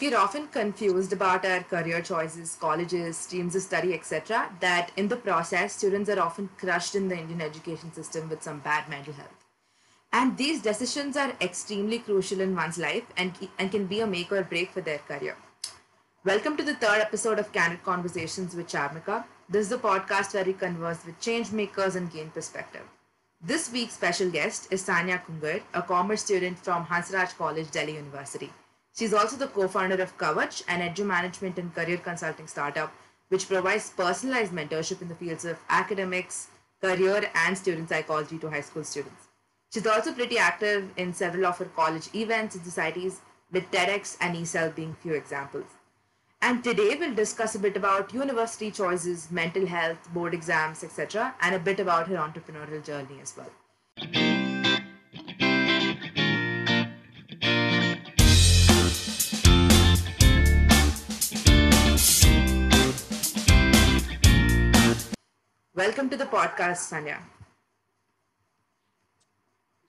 we're 0.00 0.16
often 0.16 0.46
confused 0.48 1.12
about 1.12 1.44
our 1.44 1.62
career 1.62 2.00
choices, 2.00 2.56
colleges, 2.60 3.16
streams 3.16 3.54
of 3.54 3.62
study, 3.62 3.92
etc. 3.92 4.50
That 4.60 4.90
in 4.96 5.08
the 5.08 5.16
process, 5.16 5.74
students 5.74 6.08
are 6.08 6.20
often 6.20 6.48
crushed 6.56 6.94
in 6.94 7.08
the 7.08 7.18
Indian 7.18 7.42
education 7.42 7.92
system 7.92 8.28
with 8.28 8.42
some 8.42 8.60
bad 8.60 8.88
mental 8.88 9.12
health. 9.12 9.28
And 10.12 10.36
these 10.36 10.62
decisions 10.62 11.16
are 11.16 11.32
extremely 11.40 11.98
crucial 11.98 12.40
in 12.40 12.54
one's 12.54 12.78
life 12.78 13.04
and, 13.16 13.32
and 13.58 13.70
can 13.70 13.86
be 13.86 14.00
a 14.00 14.06
make 14.06 14.32
or 14.32 14.42
break 14.42 14.70
for 14.70 14.80
their 14.80 14.98
career. 14.98 15.36
Welcome 16.24 16.56
to 16.56 16.62
the 16.62 16.74
third 16.74 17.00
episode 17.00 17.38
of 17.38 17.52
Candid 17.52 17.82
Conversations 17.82 18.54
with 18.54 18.68
Chaarmikha. 18.68 19.24
This 19.48 19.66
is 19.66 19.72
a 19.72 19.78
podcast 19.78 20.34
where 20.34 20.44
we 20.44 20.52
converse 20.52 21.04
with 21.04 21.20
change 21.20 21.50
makers 21.52 21.96
and 21.96 22.10
gain 22.12 22.30
perspective. 22.30 22.82
This 23.44 23.72
week's 23.72 23.94
special 23.94 24.30
guest 24.30 24.68
is 24.70 24.86
Saanya 24.86 25.20
Khunger, 25.24 25.62
a 25.74 25.82
commerce 25.82 26.22
student 26.22 26.58
from 26.58 26.86
Hansraj 26.86 27.36
College, 27.36 27.70
Delhi 27.70 27.94
University. 27.94 28.50
She's 28.94 29.14
also 29.14 29.36
the 29.36 29.46
co-founder 29.46 30.02
of 30.02 30.16
Kavach, 30.18 30.62
an 30.68 30.80
edu 30.80 31.06
management 31.06 31.58
and 31.58 31.74
career 31.74 31.96
consulting 31.96 32.46
startup, 32.46 32.92
which 33.28 33.48
provides 33.48 33.90
personalized 33.90 34.52
mentorship 34.52 35.00
in 35.00 35.08
the 35.08 35.14
fields 35.14 35.46
of 35.46 35.58
academics, 35.70 36.48
career, 36.82 37.30
and 37.34 37.56
student 37.56 37.88
psychology 37.88 38.38
to 38.38 38.50
high 38.50 38.60
school 38.60 38.84
students. 38.84 39.28
She's 39.72 39.86
also 39.86 40.12
pretty 40.12 40.36
active 40.36 40.90
in 40.98 41.14
several 41.14 41.46
of 41.46 41.56
her 41.56 41.64
college 41.64 42.14
events 42.14 42.54
and 42.54 42.64
societies, 42.64 43.20
with 43.50 43.70
TEDx 43.70 44.16
and 44.20 44.36
E-Cell 44.36 44.70
being 44.70 44.94
few 45.02 45.14
examples. 45.14 45.66
And 46.42 46.62
today 46.62 46.96
we'll 46.98 47.14
discuss 47.14 47.54
a 47.54 47.58
bit 47.58 47.76
about 47.76 48.12
university 48.12 48.70
choices, 48.70 49.30
mental 49.30 49.66
health, 49.66 50.12
board 50.12 50.34
exams, 50.34 50.82
etc., 50.84 51.34
and 51.40 51.54
a 51.54 51.58
bit 51.58 51.80
about 51.80 52.08
her 52.08 52.16
entrepreneurial 52.16 52.84
journey 52.84 53.20
as 53.22 53.34
well. 53.36 54.41
Welcome 65.82 66.08
to 66.10 66.16
the 66.16 66.26
podcast, 66.26 66.82
Saanya. 66.88 67.16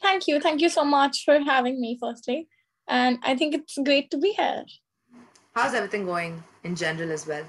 Thank 0.01 0.27
you. 0.27 0.39
Thank 0.39 0.61
you 0.61 0.69
so 0.75 0.83
much 0.83 1.23
for 1.23 1.35
having 1.39 1.79
me, 1.79 1.97
firstly. 2.01 2.47
And 2.87 3.19
I 3.21 3.35
think 3.35 3.53
it's 3.53 3.77
great 3.89 4.09
to 4.09 4.17
be 4.17 4.31
here. 4.31 4.63
How's 5.53 5.75
everything 5.75 6.07
going 6.07 6.43
in 6.63 6.75
general 6.75 7.11
as 7.11 7.27
well? 7.27 7.45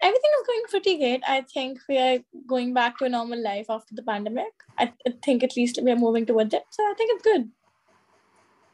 Everything 0.00 0.32
is 0.38 0.46
going 0.46 0.62
pretty 0.70 0.96
good. 1.02 1.20
I 1.28 1.42
think 1.52 1.80
we 1.90 1.98
are 1.98 2.20
going 2.46 2.72
back 2.72 2.96
to 3.00 3.04
a 3.04 3.10
normal 3.10 3.42
life 3.42 3.66
after 3.68 3.94
the 3.94 4.02
pandemic. 4.02 4.64
I, 4.78 4.94
think 5.22 5.44
at 5.44 5.58
least 5.58 5.78
we 5.82 5.90
are 5.90 6.02
moving 6.04 6.24
towards 6.24 6.54
it. 6.54 6.64
So 6.70 6.84
I 6.84 6.94
think 6.96 7.10
it's 7.16 7.24
good. 7.24 7.50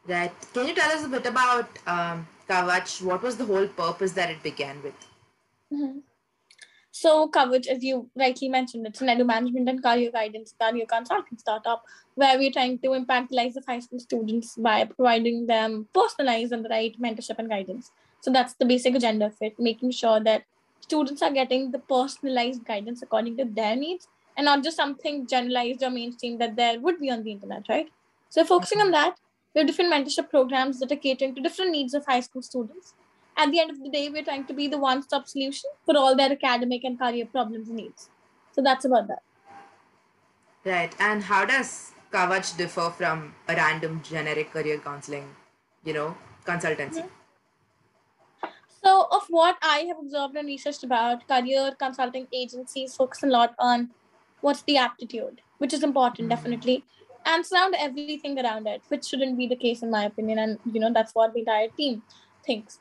Right. 0.07 0.31
Can 0.53 0.69
you 0.69 0.75
tell 0.75 0.91
us 0.97 1.03
a 1.03 1.09
bit 1.09 1.25
about 1.25 1.67
um, 1.85 2.25
Kavach? 2.47 3.01
What 3.01 3.23
was 3.23 3.35
the 3.35 3.45
whole 3.45 3.67
purpose 3.67 4.13
that 4.13 4.29
it 4.29 4.41
began 4.41 4.81
with? 4.81 4.95
Mm-hmm. 5.73 5.99
So, 6.93 7.29
Kavach, 7.29 7.67
as 7.67 7.83
you 7.83 8.09
rightly 8.15 8.47
mentioned, 8.49 8.85
it's 8.85 9.01
an 9.01 9.07
edu 9.07 9.25
management 9.25 9.67
and 9.69 9.81
career 9.83 10.11
guidance, 10.11 10.53
career 10.61 10.85
consulting 10.85 11.37
startup 11.37 11.83
where 12.15 12.37
we're 12.37 12.51
trying 12.51 12.79
to 12.79 12.93
impact 12.93 13.29
the 13.29 13.35
lives 13.37 13.55
of 13.57 13.65
high 13.65 13.79
school 13.79 13.99
students 13.99 14.55
by 14.57 14.85
providing 14.85 15.47
them 15.47 15.87
personalized 15.93 16.51
and 16.51 16.65
the 16.65 16.69
right 16.69 16.99
mentorship 17.01 17.39
and 17.39 17.49
guidance. 17.49 17.91
So, 18.21 18.31
that's 18.31 18.53
the 18.53 18.65
basic 18.65 18.95
agenda 18.95 19.25
of 19.27 19.35
it, 19.41 19.57
making 19.59 19.91
sure 19.91 20.19
that 20.19 20.43
students 20.81 21.21
are 21.21 21.31
getting 21.31 21.71
the 21.71 21.79
personalized 21.79 22.65
guidance 22.65 23.01
according 23.01 23.37
to 23.37 23.45
their 23.45 23.75
needs 23.75 24.07
and 24.37 24.45
not 24.45 24.63
just 24.63 24.77
something 24.77 25.27
generalized 25.27 25.83
or 25.83 25.89
mainstream 25.89 26.37
that 26.39 26.55
there 26.55 26.79
would 26.79 26.99
be 26.99 27.09
on 27.09 27.23
the 27.23 27.31
internet, 27.31 27.63
right? 27.69 27.89
So, 28.29 28.43
focusing 28.45 28.81
on 28.81 28.91
that, 28.91 29.15
we 29.53 29.59
have 29.59 29.67
different 29.67 29.91
mentorship 29.93 30.29
programs 30.29 30.79
that 30.79 30.91
are 30.91 31.03
catering 31.07 31.35
to 31.35 31.41
different 31.41 31.71
needs 31.71 31.93
of 31.93 32.05
high 32.05 32.21
school 32.21 32.41
students 32.41 32.93
at 33.37 33.51
the 33.51 33.59
end 33.59 33.71
of 33.71 33.81
the 33.81 33.89
day, 33.89 34.09
we're 34.09 34.23
trying 34.23 34.45
to 34.45 34.53
be 34.53 34.67
the 34.67 34.77
one 34.77 35.01
stop 35.01 35.27
solution 35.27 35.69
for 35.85 35.97
all 35.97 36.15
their 36.15 36.31
academic 36.31 36.83
and 36.83 36.99
career 36.99 37.25
problems 37.25 37.67
and 37.67 37.77
needs. 37.77 38.09
So 38.51 38.61
that's 38.61 38.85
about 38.85 39.07
that. 39.07 39.23
Right. 40.65 40.93
And 40.99 41.23
how 41.23 41.45
does 41.45 41.93
Kavach 42.11 42.55
differ 42.57 42.91
from 42.91 43.33
a 43.47 43.55
random 43.55 44.01
generic 44.03 44.51
career 44.51 44.77
counseling, 44.77 45.35
you 45.83 45.93
know, 45.93 46.15
consultancy? 46.45 47.03
Mm-hmm. 47.03 47.17
So, 48.83 49.07
of 49.11 49.23
what 49.29 49.57
I 49.61 49.85
have 49.89 49.99
observed 49.99 50.35
and 50.35 50.47
researched 50.47 50.83
about, 50.83 51.27
career 51.27 51.71
consulting 51.79 52.27
agencies 52.33 52.95
focus 52.95 53.21
a 53.21 53.27
lot 53.27 53.53
on 53.59 53.91
what's 54.41 54.63
the 54.63 54.77
aptitude, 54.77 55.41
which 55.59 55.71
is 55.71 55.83
important, 55.83 56.29
mm-hmm. 56.29 56.35
definitely, 56.35 56.83
and 57.25 57.45
surround 57.45 57.75
everything 57.77 58.39
around 58.39 58.67
it, 58.67 58.81
which 58.87 59.05
shouldn't 59.05 59.37
be 59.37 59.47
the 59.47 59.55
case, 59.55 59.83
in 59.83 59.91
my 59.91 60.05
opinion. 60.05 60.39
And, 60.39 60.59
you 60.71 60.79
know, 60.79 60.91
that's 60.91 61.13
what 61.13 61.33
the 61.33 61.41
entire 61.41 61.67
team 61.69 62.01
thinks 62.43 62.79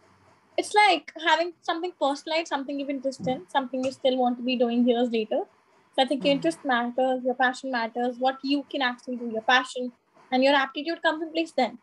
it's 0.61 0.75
like 0.75 1.13
having 1.27 1.53
something 1.63 1.93
personalized, 2.01 2.49
something 2.49 2.81
even 2.81 3.01
distant, 3.01 3.51
something 3.51 3.85
you 3.85 3.93
still 3.93 4.17
want 4.23 4.37
to 4.39 4.45
be 4.49 4.57
doing 4.57 4.87
years 4.89 5.11
later. 5.11 5.41
So 5.95 6.03
I 6.03 6.07
think 6.07 6.25
your 6.25 6.35
hmm. 6.35 6.39
interest 6.39 6.65
matters, 6.65 7.23
your 7.25 7.35
passion 7.35 7.71
matters, 7.71 8.19
what 8.19 8.39
you 8.43 8.65
can 8.71 8.83
actually 8.83 9.17
do, 9.17 9.31
your 9.37 9.43
passion 9.43 9.93
and 10.31 10.45
your 10.45 10.55
aptitude 10.55 11.03
comes 11.03 11.23
in 11.23 11.33
place 11.33 11.53
then. 11.53 11.79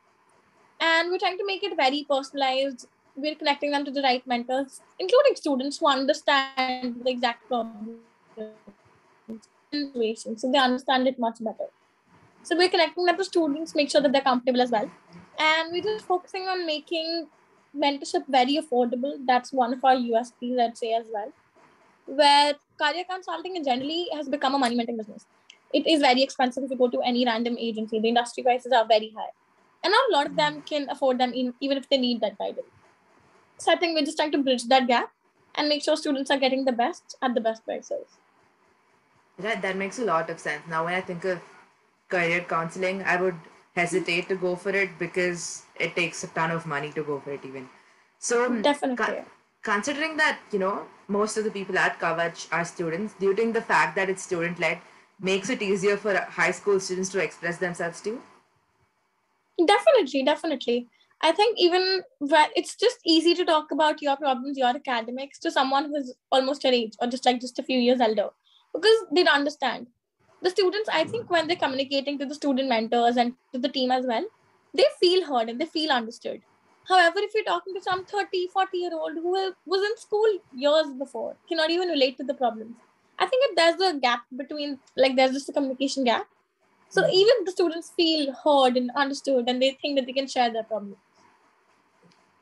And 0.79 1.09
we're 1.11 1.19
trying 1.19 1.37
to 1.37 1.45
make 1.45 1.63
it 1.63 1.75
very 1.75 2.05
personalized. 2.09 2.87
We're 3.15 3.35
connecting 3.35 3.71
them 3.71 3.83
to 3.85 3.91
the 3.91 4.01
right 4.01 4.25
mentors, 4.27 4.81
including 4.99 5.35
students 5.35 5.79
who 5.79 5.87
understand 5.87 7.01
the 7.03 7.09
exact 7.09 7.47
problem 7.47 7.97
situation. 9.73 10.37
So 10.37 10.51
they 10.51 10.59
understand 10.59 11.07
it 11.07 11.17
much 11.17 11.43
better. 11.43 11.69
So 12.43 12.55
we're 12.55 12.69
connecting 12.69 13.05
them 13.05 13.17
to 13.17 13.25
students, 13.25 13.73
make 13.75 13.89
sure 13.89 14.01
that 14.01 14.11
they're 14.11 14.21
comfortable 14.21 14.61
as 14.61 14.69
well. 14.69 14.89
And 15.39 15.71
we're 15.71 15.83
just 15.83 16.05
focusing 16.05 16.43
on 16.43 16.65
making 16.65 17.27
mentorship 17.75 18.27
very 18.27 18.57
affordable. 18.57 19.17
That's 19.25 19.51
one 19.51 19.73
of 19.73 19.83
our 19.83 19.95
USPs, 19.95 20.59
I'd 20.59 20.77
say 20.77 20.93
as 20.93 21.05
well. 21.13 21.31
Where 22.05 22.55
career 22.81 23.03
consulting 23.09 23.63
generally 23.63 24.07
has 24.13 24.29
become 24.29 24.55
a 24.55 24.59
money 24.59 24.75
making 24.75 24.97
business. 24.97 25.25
It 25.73 25.85
is 25.85 25.99
very 26.01 26.21
expensive 26.21 26.63
if 26.63 26.71
you 26.71 26.77
go 26.77 26.89
to 26.89 27.01
any 27.01 27.25
random 27.25 27.57
agency. 27.57 27.99
The 27.99 28.07
industry 28.07 28.43
prices 28.43 28.71
are 28.71 28.85
very 28.85 29.13
high. 29.15 29.31
And 29.83 29.91
not 29.91 30.09
a 30.09 30.13
lot 30.13 30.25
of 30.27 30.35
them 30.35 30.61
can 30.61 30.89
afford 30.89 31.19
them 31.19 31.33
in, 31.33 31.53
even 31.59 31.77
if 31.77 31.89
they 31.89 31.97
need 31.97 32.21
that 32.21 32.37
guidance. 32.37 32.67
So 33.57 33.71
I 33.71 33.75
think 33.75 33.95
we're 33.95 34.05
just 34.05 34.17
trying 34.17 34.31
to 34.31 34.37
bridge 34.37 34.63
that 34.65 34.87
gap 34.87 35.11
and 35.55 35.67
make 35.67 35.83
sure 35.83 35.97
students 35.97 36.31
are 36.31 36.37
getting 36.37 36.65
the 36.65 36.71
best 36.71 37.17
at 37.21 37.33
the 37.33 37.41
best 37.41 37.65
prices. 37.65 38.05
That, 39.39 39.61
that 39.61 39.75
makes 39.75 39.99
a 39.99 40.05
lot 40.05 40.29
of 40.29 40.39
sense. 40.39 40.63
Now, 40.67 40.85
when 40.85 40.93
I 40.93 41.01
think 41.01 41.25
of 41.25 41.41
career 42.09 42.45
counseling, 42.47 43.03
I 43.03 43.21
would 43.21 43.35
hesitate 43.77 44.27
to 44.29 44.35
go 44.43 44.55
for 44.55 44.71
it 44.81 44.97
because 44.99 45.63
it 45.87 45.95
takes 45.95 46.23
a 46.23 46.27
ton 46.37 46.51
of 46.51 46.65
money 46.65 46.91
to 46.99 47.03
go 47.03 47.19
for 47.19 47.31
it 47.31 47.45
even. 47.49 47.69
So 48.19 48.37
definitely. 48.61 49.23
considering 49.63 50.17
that 50.17 50.39
you 50.51 50.59
know 50.59 50.75
most 51.15 51.37
of 51.37 51.43
the 51.47 51.51
people 51.51 51.77
at 51.85 51.99
Kavach 52.03 52.47
are 52.57 52.65
students 52.69 53.15
do 53.19 53.27
you 53.29 53.35
think 53.39 53.53
the 53.57 53.65
fact 53.69 53.95
that 53.99 54.09
it's 54.13 54.23
student 54.23 54.59
led 54.63 54.79
makes 55.29 55.49
it 55.55 55.61
easier 55.67 55.97
for 55.97 56.15
high 56.37 56.51
school 56.59 56.79
students 56.79 57.09
to 57.15 57.19
express 57.23 57.57
themselves 57.57 58.01
too? 58.01 58.21
Definitely 59.73 60.23
definitely. 60.23 60.87
I 61.21 61.31
think 61.31 61.57
even 61.59 62.03
it's 62.55 62.75
just 62.75 62.99
easy 63.03 63.33
to 63.35 63.45
talk 63.51 63.71
about 63.77 64.01
your 64.07 64.17
problems 64.17 64.57
your 64.63 64.73
academics 64.81 65.39
to 65.45 65.51
someone 65.51 65.85
who's 65.85 66.13
almost 66.31 66.63
your 66.63 66.73
age 66.73 66.93
or 67.01 67.07
just 67.07 67.25
like 67.25 67.41
just 67.41 67.59
a 67.59 67.63
few 67.63 67.79
years 67.79 68.01
older 68.09 68.29
because 68.73 69.05
they 69.11 69.23
don't 69.23 69.41
understand 69.41 69.87
the 70.41 70.49
students 70.49 70.89
i 70.93 71.03
think 71.03 71.29
when 71.29 71.47
they're 71.47 71.63
communicating 71.65 72.17
to 72.19 72.25
the 72.25 72.35
student 72.35 72.69
mentors 72.69 73.17
and 73.17 73.33
to 73.53 73.59
the 73.59 73.69
team 73.69 73.91
as 73.91 74.05
well 74.05 74.25
they 74.73 74.85
feel 74.99 75.25
heard 75.25 75.49
and 75.49 75.59
they 75.59 75.65
feel 75.65 75.91
understood. 75.91 76.41
However 76.87 77.19
if 77.19 77.33
you're 77.35 77.43
talking 77.43 77.73
to 77.75 77.81
some 77.81 78.05
30 78.05 78.47
40 78.47 78.77
year 78.77 78.91
old 78.93 79.13
who 79.13 79.31
was 79.65 79.81
in 79.89 79.97
school 79.97 80.37
years 80.53 80.91
before 80.99 81.35
cannot 81.49 81.69
even 81.69 81.89
relate 81.89 82.17
to 82.17 82.23
the 82.23 82.33
problems. 82.33 82.75
I 83.19 83.25
think 83.25 83.43
if 83.49 83.55
there's 83.57 83.81
a 83.89 83.99
gap 83.99 84.21
between 84.35 84.79
like 84.95 85.15
there's 85.15 85.33
just 85.33 85.49
a 85.49 85.53
communication 85.53 86.03
gap. 86.03 86.27
So 86.89 87.01
mm-hmm. 87.01 87.11
even 87.11 87.43
the 87.45 87.51
students 87.51 87.91
feel 87.97 88.33
heard 88.45 88.77
and 88.77 88.91
understood 88.95 89.49
and 89.49 89.61
they 89.61 89.71
think 89.81 89.99
that 89.99 90.05
they 90.05 90.13
can 90.13 90.27
share 90.27 90.49
their 90.51 90.63
problems. 90.63 90.97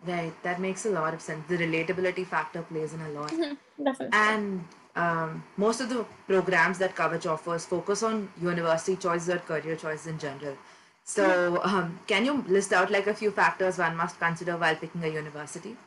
Right. 0.05 0.33
That 0.43 0.59
makes 0.59 0.85
a 0.85 0.91
lot 0.91 1.15
of 1.15 1.21
sense. 1.21 1.47
The 1.47 1.57
relatability 1.57 2.27
factor 2.27 2.61
plays 2.61 2.93
in 2.93 3.01
a 3.01 3.09
lot. 3.09 3.31
Mm-hmm. 3.31 3.83
Definitely. 3.83 4.09
and 4.13 4.63
um, 4.95 5.43
most 5.57 5.81
of 5.81 5.89
the 5.89 6.05
programs 6.27 6.77
that 6.79 6.95
Kavach 6.95 7.29
offers 7.29 7.65
focus 7.65 8.03
on 8.03 8.29
university 8.41 8.95
choices 8.95 9.29
or 9.29 9.39
career 9.39 9.75
choices 9.75 10.07
in 10.07 10.17
general. 10.17 10.57
So, 11.03 11.61
um, 11.63 11.99
can 12.07 12.25
you 12.25 12.43
list 12.47 12.73
out 12.73 12.89
like 12.89 13.05
a 13.07 13.13
few 13.13 13.29
factors 13.29 13.77
one 13.77 13.95
must 13.95 14.19
consider 14.19 14.57
while 14.57 14.75
picking 14.75 15.03
a 15.03 15.07
university? 15.07 15.77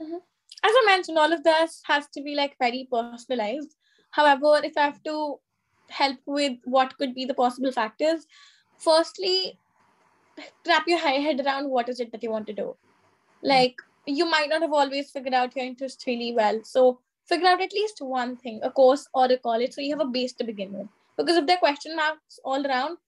Mm-hmm. 0.00 0.16
As 0.62 0.72
I 0.80 0.82
mentioned, 0.86 1.18
all 1.18 1.32
of 1.32 1.42
this 1.42 1.82
has 1.86 2.06
to 2.08 2.22
be 2.22 2.34
like 2.34 2.56
very 2.58 2.86
personalized. 2.90 3.74
However, 4.10 4.60
if 4.62 4.76
I 4.76 4.82
have 4.82 5.02
to 5.04 5.40
help 5.88 6.18
with 6.26 6.58
what 6.64 6.96
could 6.96 7.14
be 7.14 7.24
the 7.24 7.34
possible 7.34 7.72
factors, 7.72 8.26
firstly, 8.78 9.58
wrap 10.66 10.86
your 10.86 10.98
head 10.98 11.40
around 11.44 11.70
what 11.70 11.88
is 11.88 12.00
it 12.00 12.12
that 12.12 12.22
you 12.22 12.30
want 12.30 12.46
to 12.46 12.52
do. 12.52 12.76
Like, 13.42 13.76
you 14.06 14.26
might 14.26 14.48
not 14.48 14.62
have 14.62 14.72
always 14.72 15.10
figured 15.10 15.34
out 15.34 15.56
your 15.56 15.64
interest 15.64 16.04
really 16.06 16.32
well. 16.34 16.60
So, 16.62 17.00
figure 17.26 17.48
out 17.48 17.60
at 17.60 17.72
least 17.72 18.00
one 18.00 18.36
thing, 18.36 18.60
a 18.62 18.70
course 18.70 19.08
or 19.14 19.26
a 19.26 19.36
college, 19.38 19.72
so 19.72 19.80
you 19.80 19.96
have 19.96 20.06
a 20.06 20.10
base 20.10 20.32
to 20.34 20.44
begin 20.44 20.72
with. 20.72 20.88
Because 21.16 21.36
if 21.36 21.46
there 21.46 21.56
are 21.56 21.60
question 21.60 21.96
marks 21.96 22.38
all 22.44 22.66
around, 22.66 22.98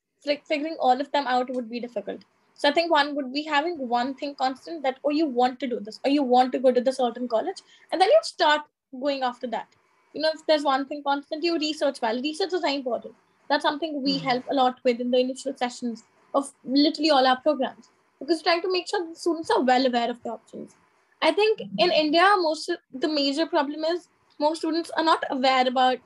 figuring 0.47 0.77
all 0.81 1.01
of 1.01 1.11
them 1.13 1.27
out 1.27 1.51
would 1.51 1.71
be 1.71 1.81
difficult. 1.81 2.23
So 2.55 2.69
I 2.69 2.73
think 2.73 2.91
one 2.91 3.15
would 3.15 3.33
be 3.33 3.43
having 3.45 3.89
one 3.89 4.15
thing 4.15 4.35
constant 4.35 4.83
that, 4.83 4.99
oh, 5.05 5.11
you 5.11 5.27
want 5.27 5.61
to 5.61 5.67
do 5.69 5.81
this, 5.81 6.01
or 6.05 6.11
you 6.11 6.23
want 6.23 6.53
to 6.53 6.59
go 6.59 6.73
to 6.73 6.81
the 6.81 6.93
certain 6.93 7.29
college, 7.29 7.63
and 7.93 8.01
then 8.01 8.09
you 8.09 8.19
start 8.23 8.63
going 9.01 9.23
after 9.23 9.47
that. 9.49 9.69
You 10.13 10.23
know, 10.23 10.31
if 10.35 10.45
there's 10.47 10.65
one 10.65 10.87
thing 10.87 11.03
constant, 11.05 11.45
you 11.45 11.57
research 11.59 12.01
well. 12.03 12.21
Research 12.21 12.53
is 12.53 12.61
very 12.61 12.75
important. 12.77 13.15
That's 13.49 13.63
something 13.63 14.03
we 14.03 14.19
Mhm. 14.19 14.25
help 14.25 14.45
a 14.51 14.55
lot 14.55 14.81
with 14.85 15.01
in 15.01 15.11
the 15.11 15.19
initial 15.19 15.57
sessions 15.57 16.05
of 16.35 16.53
literally 16.65 17.11
all 17.11 17.27
our 17.27 17.41
programs 17.41 17.91
because 18.19 18.39
we're 18.39 18.51
trying 18.51 18.63
to 18.63 18.73
make 18.73 18.89
sure 18.89 19.07
the 19.07 19.15
students 19.15 19.51
are 19.51 19.63
well 19.63 19.87
aware 19.87 20.11
of 20.11 20.23
the 20.23 20.31
options. 20.31 20.77
I 21.21 21.33
think 21.33 21.61
in 21.79 21.91
India, 21.91 22.35
most 22.39 22.71
the 22.93 23.09
major 23.09 23.47
problem 23.47 23.85
is 23.85 24.09
most 24.39 24.59
students 24.59 24.91
are 24.97 25.05
not 25.05 25.25
aware 25.31 25.67
about 25.67 25.99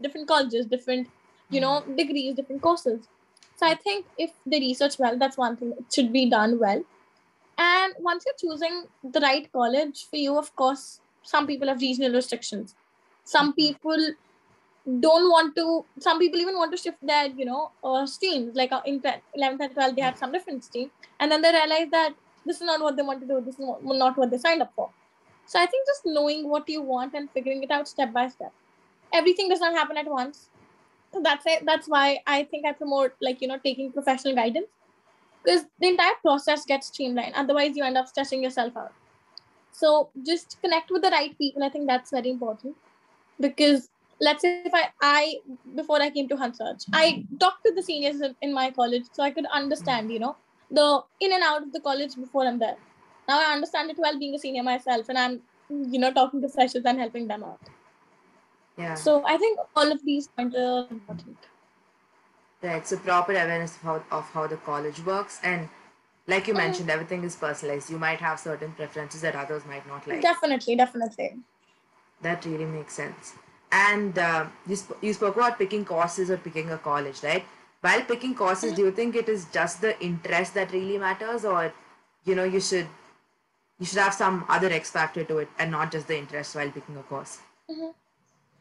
different 0.00 0.28
colleges, 0.28 0.66
different, 0.66 1.08
you 1.50 1.60
know, 1.60 1.84
degrees, 1.96 2.34
different 2.34 2.62
courses. 2.62 3.08
So 3.56 3.66
I 3.66 3.74
think 3.74 4.06
if 4.18 4.32
they 4.44 4.58
research 4.60 4.98
well, 4.98 5.16
that's 5.18 5.36
one 5.36 5.56
thing 5.56 5.70
that 5.70 5.92
should 5.92 6.12
be 6.12 6.28
done 6.28 6.58
well. 6.58 6.84
And 7.58 7.94
once 8.00 8.24
you're 8.26 8.52
choosing 8.52 8.86
the 9.04 9.20
right 9.20 9.50
college 9.52 10.06
for 10.10 10.16
you, 10.16 10.38
of 10.38 10.54
course, 10.56 11.00
some 11.22 11.46
people 11.46 11.68
have 11.68 11.80
regional 11.80 12.12
restrictions. 12.12 12.74
Some 13.24 13.54
people 13.54 14.14
don't 15.00 15.30
want 15.30 15.56
to. 15.56 15.84
Some 15.98 16.18
people 16.18 16.38
even 16.40 16.56
want 16.56 16.72
to 16.72 16.78
shift 16.78 16.98
their, 17.02 17.26
you 17.26 17.44
know, 17.44 17.72
uh, 17.82 18.06
streams. 18.06 18.54
Like 18.54 18.72
uh, 18.72 18.82
in 18.86 19.00
10th, 19.00 19.22
11th 19.34 19.60
and 19.60 19.74
12th, 19.74 19.96
they 19.96 20.02
have 20.02 20.18
some 20.18 20.32
different 20.32 20.64
stream, 20.64 20.90
and 21.18 21.30
then 21.32 21.42
they 21.42 21.52
realize 21.52 21.88
that 21.90 22.14
this 22.46 22.56
is 22.56 22.62
not 22.62 22.80
what 22.80 22.96
they 22.96 23.02
want 23.02 23.20
to 23.20 23.26
do. 23.26 23.40
This 23.44 23.58
is 23.58 23.66
not 23.82 24.16
what 24.16 24.30
they 24.30 24.38
signed 24.38 24.62
up 24.62 24.72
for. 24.74 24.90
So 25.46 25.60
I 25.60 25.66
think 25.66 25.86
just 25.86 26.02
knowing 26.04 26.48
what 26.48 26.68
you 26.68 26.82
want 26.82 27.14
and 27.14 27.30
figuring 27.30 27.62
it 27.62 27.70
out 27.70 27.88
step 27.88 28.12
by 28.12 28.28
step. 28.28 28.52
Everything 29.12 29.48
does 29.48 29.60
not 29.60 29.74
happen 29.74 29.96
at 29.96 30.06
once. 30.06 30.48
So 31.12 31.20
that's 31.22 31.46
it. 31.46 31.64
That's 31.64 31.88
why 31.88 32.18
I 32.26 32.44
think 32.44 32.66
I 32.66 32.72
promote 32.72 33.12
like 33.20 33.40
you 33.40 33.48
know 33.48 33.58
taking 33.58 33.92
professional 33.92 34.34
guidance 34.34 34.66
because 35.44 35.64
the 35.80 35.88
entire 35.88 36.14
process 36.22 36.64
gets 36.64 36.88
streamlined. 36.88 37.34
Otherwise, 37.34 37.76
you 37.76 37.84
end 37.84 37.96
up 37.96 38.08
stressing 38.08 38.42
yourself 38.42 38.76
out. 38.76 38.92
So 39.72 40.10
just 40.24 40.58
connect 40.62 40.90
with 40.90 41.02
the 41.02 41.10
right 41.10 41.36
people. 41.38 41.62
I 41.62 41.68
think 41.68 41.86
that's 41.86 42.10
very 42.10 42.30
important 42.30 42.74
because 43.40 43.88
let's 44.20 44.42
say 44.42 44.62
if 44.64 44.74
I, 44.74 44.88
I 45.00 45.36
before 45.74 46.00
I 46.00 46.10
came 46.10 46.28
to 46.28 46.36
Hansraj, 46.36 46.86
I 46.92 47.24
talked 47.38 47.64
to 47.64 47.72
the 47.74 47.82
seniors 47.82 48.20
in 48.42 48.52
my 48.52 48.70
college 48.70 49.04
so 49.12 49.22
I 49.22 49.30
could 49.30 49.46
understand, 49.46 50.10
you 50.10 50.18
know, 50.18 50.36
the 50.70 51.02
in 51.20 51.32
and 51.32 51.42
out 51.42 51.62
of 51.62 51.72
the 51.72 51.80
college 51.80 52.14
before 52.16 52.46
I'm 52.46 52.58
there. 52.58 52.76
Now 53.28 53.40
I 53.40 53.52
understand 53.52 53.90
it 53.90 53.96
well 53.98 54.18
being 54.18 54.34
a 54.34 54.38
senior 54.38 54.62
myself 54.62 55.08
and 55.08 55.18
I'm, 55.18 55.42
you 55.68 55.98
know, 55.98 56.12
talking 56.12 56.40
to 56.42 56.48
freshers 56.48 56.84
and 56.84 56.98
helping 56.98 57.28
them 57.28 57.44
out. 57.44 57.60
Yeah. 58.78 58.94
So 58.94 59.24
I 59.26 59.36
think 59.36 59.58
all 59.74 59.90
of 59.92 60.04
these 60.04 60.28
points 60.28 60.56
are 60.56 60.86
important. 60.90 61.38
Right. 62.62 62.86
So 62.86 62.96
proper 62.98 63.32
awareness 63.32 63.76
of 63.76 63.82
how 63.82 64.04
of 64.10 64.24
how 64.32 64.46
the 64.46 64.56
college 64.56 65.00
works 65.04 65.40
and 65.42 65.68
like 66.26 66.48
you 66.48 66.54
Mhm. 66.54 66.58
mentioned, 66.58 66.90
everything 66.90 67.22
is 67.24 67.36
personalized. 67.36 67.90
You 67.90 67.98
might 67.98 68.20
have 68.20 68.40
certain 68.40 68.72
preferences 68.72 69.20
that 69.20 69.36
others 69.36 69.64
might 69.66 69.86
not 69.86 70.06
like. 70.08 70.22
Definitely, 70.22 70.76
definitely. 70.76 71.42
That 72.22 72.44
really 72.44 72.64
makes 72.64 72.94
sense. 72.94 73.34
And 73.70 74.18
uh, 74.18 74.46
you, 74.66 74.76
sp- 74.78 74.98
you 75.02 75.12
spoke 75.12 75.36
about 75.36 75.58
picking 75.58 75.84
courses 75.84 76.30
or 76.30 76.36
picking 76.36 76.70
a 76.70 76.78
college, 76.78 77.22
right? 77.22 77.44
While 77.86 78.04
picking 78.10 78.34
courses, 78.34 78.72
do 78.78 78.84
you 78.86 78.92
think 79.00 79.16
it 79.22 79.28
is 79.28 79.46
just 79.56 79.80
the 79.80 79.90
interest 80.10 80.54
that 80.54 80.72
really 80.72 80.98
matters, 80.98 81.44
or 81.44 81.72
you 82.24 82.34
know 82.38 82.44
you 82.44 82.60
should 82.68 82.88
you 83.78 83.86
should 83.86 83.98
have 83.98 84.14
some 84.14 84.44
other 84.48 84.70
X 84.78 84.90
factor 84.90 85.24
to 85.24 85.38
it 85.44 85.48
and 85.58 85.70
not 85.70 85.92
just 85.96 86.08
the 86.12 86.16
interest 86.18 86.56
while 86.60 86.70
picking 86.78 86.96
a 87.02 87.02
course? 87.10 87.38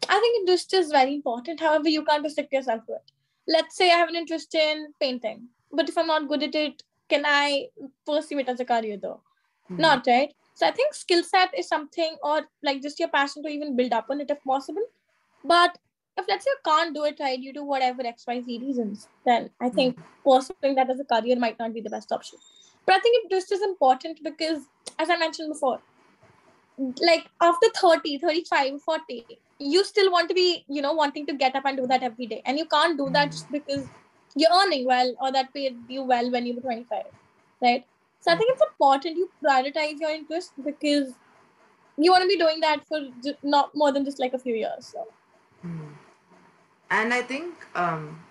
I 0.09 0.19
think 0.19 0.39
interest 0.39 0.73
is 0.73 0.91
very 0.91 1.13
important. 1.15 1.59
However, 1.59 1.89
you 1.89 2.03
can't 2.05 2.23
restrict 2.23 2.53
yourself 2.53 2.85
to 2.87 2.93
it. 2.93 3.11
Let's 3.47 3.75
say 3.75 3.91
I 3.91 3.97
have 4.01 4.09
an 4.09 4.15
interest 4.15 4.53
in 4.55 4.93
painting, 4.99 5.47
but 5.71 5.89
if 5.89 5.97
I'm 5.97 6.07
not 6.07 6.27
good 6.27 6.43
at 6.43 6.55
it, 6.55 6.83
can 7.09 7.23
I 7.25 7.69
pursue 8.05 8.39
it 8.39 8.49
as 8.49 8.59
a 8.59 8.65
career 8.65 8.97
though? 8.97 9.21
Mhm. 9.71 9.79
Not 9.85 10.07
right. 10.07 10.35
So 10.53 10.67
I 10.67 10.71
think 10.71 10.93
skill 10.93 11.23
set 11.23 11.57
is 11.63 11.67
something, 11.67 12.17
or 12.23 12.35
like 12.69 12.81
just 12.81 12.99
your 12.99 13.09
passion 13.09 13.43
to 13.43 13.49
even 13.49 13.75
build 13.75 13.93
up 13.93 14.13
on 14.15 14.21
it 14.21 14.31
if 14.37 14.43
possible. 14.43 14.87
But 15.55 15.77
if 16.17 16.25
let's 16.27 16.45
say 16.45 16.51
you 16.51 16.71
can't 16.71 16.95
do 16.95 17.03
it 17.03 17.17
right 17.19 17.39
due 17.39 17.53
to 17.53 17.63
whatever 17.63 18.05
X 18.05 18.25
Y 18.27 18.41
Z 18.41 18.59
reasons, 18.59 19.07
then 19.25 19.49
I 19.59 19.69
think 19.69 19.99
pursuing 20.23 20.75
that 20.75 20.89
as 20.89 20.99
a 20.99 21.03
career 21.03 21.37
might 21.37 21.59
not 21.59 21.73
be 21.73 21.81
the 21.81 21.89
best 21.89 22.11
option. 22.11 22.39
But 22.85 22.95
I 22.95 22.99
think 22.99 23.25
it 23.25 23.31
just 23.31 23.51
is 23.51 23.61
important 23.61 24.23
because, 24.23 24.67
as 24.99 25.09
I 25.09 25.17
mentioned 25.17 25.51
before, 25.51 25.81
like 27.01 27.29
after 27.41 27.67
30 27.75 28.17
35 28.19 28.81
40 28.81 29.25
you 29.59 29.85
still 29.85 30.11
want 30.11 30.27
to 30.27 30.35
be 30.35 30.65
you 30.67 30.81
know 30.81 30.91
wanting 30.91 31.25
to 31.25 31.33
get 31.33 31.55
up 31.55 31.65
and 31.65 31.77
do 31.77 31.87
that 31.87 32.03
every 32.03 32.25
day. 32.27 32.41
And 32.45 32.57
you 32.57 32.65
can't 32.65 32.97
do 32.97 33.09
that 33.11 33.31
just 33.31 33.51
because 33.51 33.87
you're 34.35 34.51
earning 34.63 34.85
well 34.85 35.13
or 35.21 35.31
that 35.31 35.53
paid 35.53 35.77
you 35.87 36.03
well 36.03 36.31
when 36.31 36.45
you 36.45 36.55
were 36.55 36.61
25 36.61 37.03
right? 37.61 37.85
So 38.19 38.31
i 38.31 38.35
think 38.35 38.51
it's 38.51 38.61
important 38.61 39.17
you 39.17 39.29
prioritize 39.43 39.99
your 39.99 40.09
interest 40.09 40.51
because 40.63 41.13
you 41.97 42.11
want 42.11 42.23
to 42.23 42.27
be 42.27 42.37
doing 42.37 42.59
that 42.59 42.85
for 42.87 42.99
not 43.43 43.71
more 43.73 43.91
than 43.91 44.03
just 44.03 44.19
like 44.19 44.33
a 44.33 44.39
few 44.39 44.55
years 44.55 44.87
so. 44.93 44.99
Hmm. 44.99 45.24
And 46.89 47.13
I 47.13 47.21
think, 47.21 47.55
um, 47.75 48.23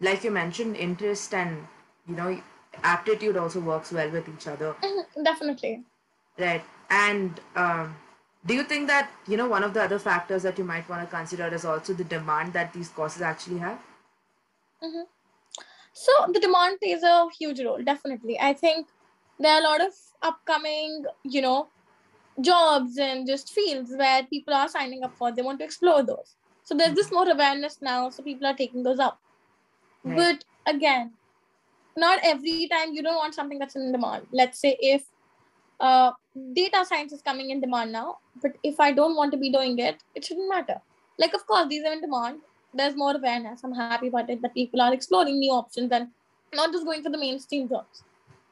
like 0.00 0.24
you 0.24 0.30
mentioned, 0.30 0.76
interest 0.76 1.34
and 1.34 1.66
you 2.08 2.16
know 2.16 2.42
aptitude 2.82 3.36
also 3.36 3.60
works 3.60 3.92
well 3.92 4.10
with 4.10 4.28
each 4.28 4.46
other, 4.46 4.74
definitely 5.22 5.84
right? 6.38 6.64
And 6.90 7.40
um, 7.56 7.96
do 8.46 8.54
you 8.54 8.62
think 8.64 8.88
that 8.88 9.10
you 9.26 9.36
know 9.36 9.48
one 9.48 9.64
of 9.64 9.74
the 9.74 9.82
other 9.82 9.98
factors 9.98 10.42
that 10.42 10.58
you 10.58 10.64
might 10.64 10.88
want 10.88 11.08
to 11.08 11.16
consider 11.16 11.46
is 11.48 11.64
also 11.64 11.92
the 11.94 12.04
demand 12.04 12.52
that 12.54 12.72
these 12.72 12.88
courses 12.88 13.22
actually 13.22 13.58
have? 13.58 13.78
So 15.92 16.12
the 16.32 16.40
demand 16.40 16.78
plays 16.80 17.02
a 17.02 17.28
huge 17.38 17.60
role, 17.60 17.82
definitely. 17.82 18.38
I 18.40 18.54
think 18.54 18.88
there 19.38 19.52
are 19.54 19.60
a 19.60 19.64
lot 19.64 19.80
of 19.80 19.92
upcoming, 20.22 21.04
you 21.24 21.42
know, 21.42 21.68
jobs 22.40 22.98
and 22.98 23.26
just 23.26 23.52
fields 23.52 23.92
where 23.96 24.24
people 24.24 24.54
are 24.54 24.68
signing 24.68 25.04
up 25.04 25.16
for. 25.16 25.32
They 25.32 25.42
want 25.42 25.58
to 25.60 25.64
explore 25.64 26.02
those. 26.02 26.36
So 26.64 26.74
there's 26.74 26.94
this 26.94 27.10
more 27.10 27.28
awareness 27.28 27.78
now, 27.80 28.10
so 28.10 28.22
people 28.22 28.46
are 28.46 28.54
taking 28.54 28.82
those 28.82 28.98
up. 28.98 29.20
Right. 30.04 30.16
But 30.16 30.44
again, 30.74 31.12
not 31.96 32.20
every 32.22 32.68
time 32.68 32.92
you 32.92 33.02
don't 33.02 33.16
want 33.16 33.34
something 33.34 33.58
that's 33.58 33.76
in 33.76 33.92
demand. 33.92 34.26
Let's 34.32 34.58
say 34.58 34.76
if 34.80 35.04
uh, 35.80 36.12
data 36.54 36.84
science 36.84 37.12
is 37.12 37.22
coming 37.22 37.50
in 37.50 37.60
demand 37.60 37.92
now, 37.92 38.18
but 38.40 38.52
if 38.62 38.78
I 38.80 38.92
don't 38.92 39.16
want 39.16 39.32
to 39.32 39.38
be 39.38 39.50
doing 39.50 39.78
it, 39.78 40.02
it 40.14 40.24
shouldn't 40.24 40.48
matter. 40.48 40.80
Like, 41.18 41.34
of 41.34 41.46
course, 41.46 41.68
these 41.68 41.84
are 41.84 41.92
in 41.92 42.00
demand. 42.00 42.40
There's 42.72 42.96
more 42.96 43.14
awareness. 43.14 43.60
I'm 43.64 43.74
happy 43.74 44.08
about 44.08 44.30
it 44.30 44.40
that 44.42 44.54
people 44.54 44.80
are 44.80 44.94
exploring 44.94 45.38
new 45.38 45.52
options 45.52 45.92
and 45.92 46.08
not 46.54 46.72
just 46.72 46.86
going 46.86 47.02
for 47.02 47.10
the 47.10 47.18
mainstream 47.18 47.68
jobs. 47.68 48.04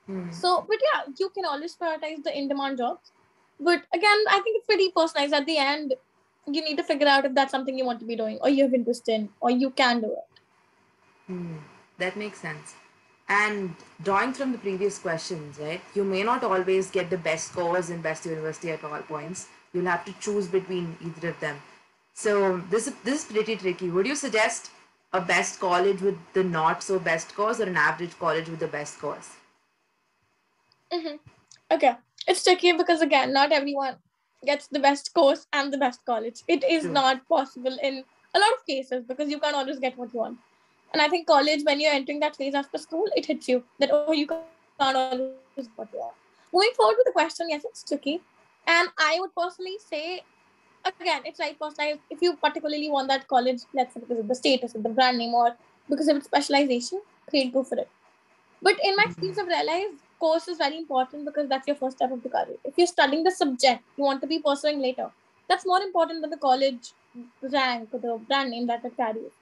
Hmm. 0.06 0.30
So, 0.30 0.66
but 0.68 0.78
yeah, 0.92 1.12
you 1.18 1.30
can 1.30 1.44
always 1.44 1.76
prioritize 1.76 2.22
the 2.22 2.36
in 2.36 2.48
demand 2.48 2.78
jobs. 2.78 3.12
But 3.58 3.82
again, 3.94 4.18
I 4.28 4.40
think 4.42 4.56
it's 4.58 4.66
pretty 4.66 4.90
personalized. 4.94 5.32
At 5.32 5.46
the 5.46 5.56
end, 5.56 5.94
you 6.54 6.62
need 6.64 6.76
to 6.76 6.84
figure 6.84 7.08
out 7.08 7.24
if 7.24 7.34
that's 7.34 7.50
something 7.50 7.76
you 7.78 7.84
want 7.86 8.00
to 8.00 8.06
be 8.06 8.16
doing 8.16 8.38
or 8.42 8.48
you 8.48 8.64
have 8.64 8.74
interest 8.74 9.08
in 9.08 9.30
or 9.40 9.50
you 9.50 9.70
can 9.70 10.00
do 10.00 10.12
it. 10.12 10.40
Hmm, 11.26 11.56
that 11.98 12.16
makes 12.16 12.38
sense. 12.40 12.74
And 13.28 13.76
drawing 14.02 14.32
from 14.32 14.52
the 14.52 14.58
previous 14.58 14.98
questions, 14.98 15.58
right? 15.58 15.80
You 15.94 16.04
may 16.04 16.22
not 16.24 16.42
always 16.42 16.90
get 16.90 17.10
the 17.10 17.18
best 17.18 17.52
scores 17.52 17.88
in 17.90 18.00
best 18.02 18.26
university 18.26 18.70
at 18.72 18.82
all 18.84 19.00
points. 19.02 19.48
You'll 19.72 19.86
have 19.86 20.04
to 20.06 20.12
choose 20.20 20.48
between 20.48 20.96
either 21.00 21.28
of 21.28 21.40
them. 21.40 21.62
So 22.14 22.58
this 22.70 22.92
this 23.04 23.24
is 23.24 23.32
pretty 23.32 23.56
tricky. 23.56 23.88
Would 23.90 24.06
you 24.06 24.16
suggest 24.16 24.70
a 25.12 25.20
best 25.20 25.60
college 25.60 26.00
with 26.02 26.18
the 26.32 26.42
not 26.44 26.82
so 26.82 26.98
best 26.98 27.30
scores 27.30 27.60
or 27.60 27.64
an 27.64 27.76
average 27.76 28.18
college 28.18 28.48
with 28.48 28.58
the 28.60 28.68
best 28.68 28.94
scores? 28.98 29.30
hmm 30.92 31.16
Okay. 31.70 31.94
It's 32.26 32.42
tricky 32.44 32.72
because 32.72 33.00
again, 33.02 33.32
not 33.32 33.52
everyone 33.52 33.96
gets 34.44 34.68
the 34.68 34.78
best 34.78 35.12
course 35.14 35.46
and 35.52 35.72
the 35.72 35.78
best 35.78 36.04
college. 36.04 36.42
It 36.48 36.64
is 36.64 36.82
True. 36.82 36.92
not 36.92 37.28
possible 37.28 37.76
in 37.82 38.04
a 38.34 38.38
lot 38.38 38.52
of 38.52 38.66
cases 38.66 39.04
because 39.06 39.28
you 39.30 39.38
can't 39.38 39.56
always 39.56 39.78
get 39.78 39.98
what 39.98 40.12
you 40.14 40.20
want. 40.20 40.38
And 40.92 41.00
I 41.00 41.08
think 41.08 41.26
college, 41.26 41.62
when 41.64 41.80
you're 41.80 41.92
entering 41.92 42.20
that 42.20 42.36
phase 42.36 42.54
after 42.54 42.78
school, 42.78 43.06
it 43.14 43.26
hits 43.26 43.48
you 43.48 43.62
that 43.78 43.90
oh, 43.92 44.12
you 44.12 44.26
can't 44.26 44.96
always 44.96 45.30
get 45.56 45.68
what 45.76 45.88
you 45.92 46.00
want. 46.00 46.14
Moving 46.52 46.72
forward 46.76 46.96
with 46.98 47.06
the 47.06 47.12
question, 47.12 47.48
yes, 47.48 47.64
it's 47.64 47.84
tricky. 47.84 48.20
And 48.66 48.88
I 48.98 49.18
would 49.20 49.34
personally 49.36 49.76
say, 49.88 50.22
again, 50.84 51.22
it's 51.24 51.38
right 51.38 51.58
personalized. 51.58 52.00
If 52.10 52.22
you 52.22 52.36
particularly 52.36 52.90
want 52.90 53.08
that 53.08 53.28
college, 53.28 53.60
let's 53.72 53.94
say 53.94 54.00
because 54.00 54.18
of 54.18 54.28
the 54.28 54.34
status 54.34 54.74
of 54.74 54.82
the 54.82 54.88
brand 54.88 55.18
name 55.18 55.34
or 55.34 55.54
because 55.88 56.08
of 56.08 56.16
its 56.16 56.26
specialization, 56.26 57.00
great, 57.30 57.52
go 57.52 57.62
for 57.62 57.78
it. 57.78 57.88
But 58.62 58.76
in 58.82 58.96
my 58.96 59.04
hmm. 59.04 59.10
experience, 59.10 59.38
I've 59.38 59.46
realized 59.46 60.02
course 60.20 60.48
is 60.48 60.58
very 60.58 60.78
important 60.78 61.24
because 61.26 61.48
that's 61.48 61.66
your 61.66 61.76
first 61.76 61.96
step 61.96 62.12
of 62.12 62.22
the 62.22 62.28
career. 62.28 62.56
If 62.64 62.74
you're 62.78 62.86
studying 62.86 63.24
the 63.24 63.30
subject 63.30 63.82
you 63.96 64.04
want 64.04 64.20
to 64.22 64.28
be 64.28 64.38
pursuing 64.40 64.80
later, 64.80 65.10
that's 65.48 65.66
more 65.66 65.80
important 65.82 66.22
than 66.22 66.30
the 66.30 66.36
college 66.36 66.92
rank 67.42 67.88
or 67.92 68.00
the 68.00 68.18
brand 68.28 68.50
name 68.50 68.66
that 68.68 68.84
it 68.84 68.96
carries. 68.96 69.32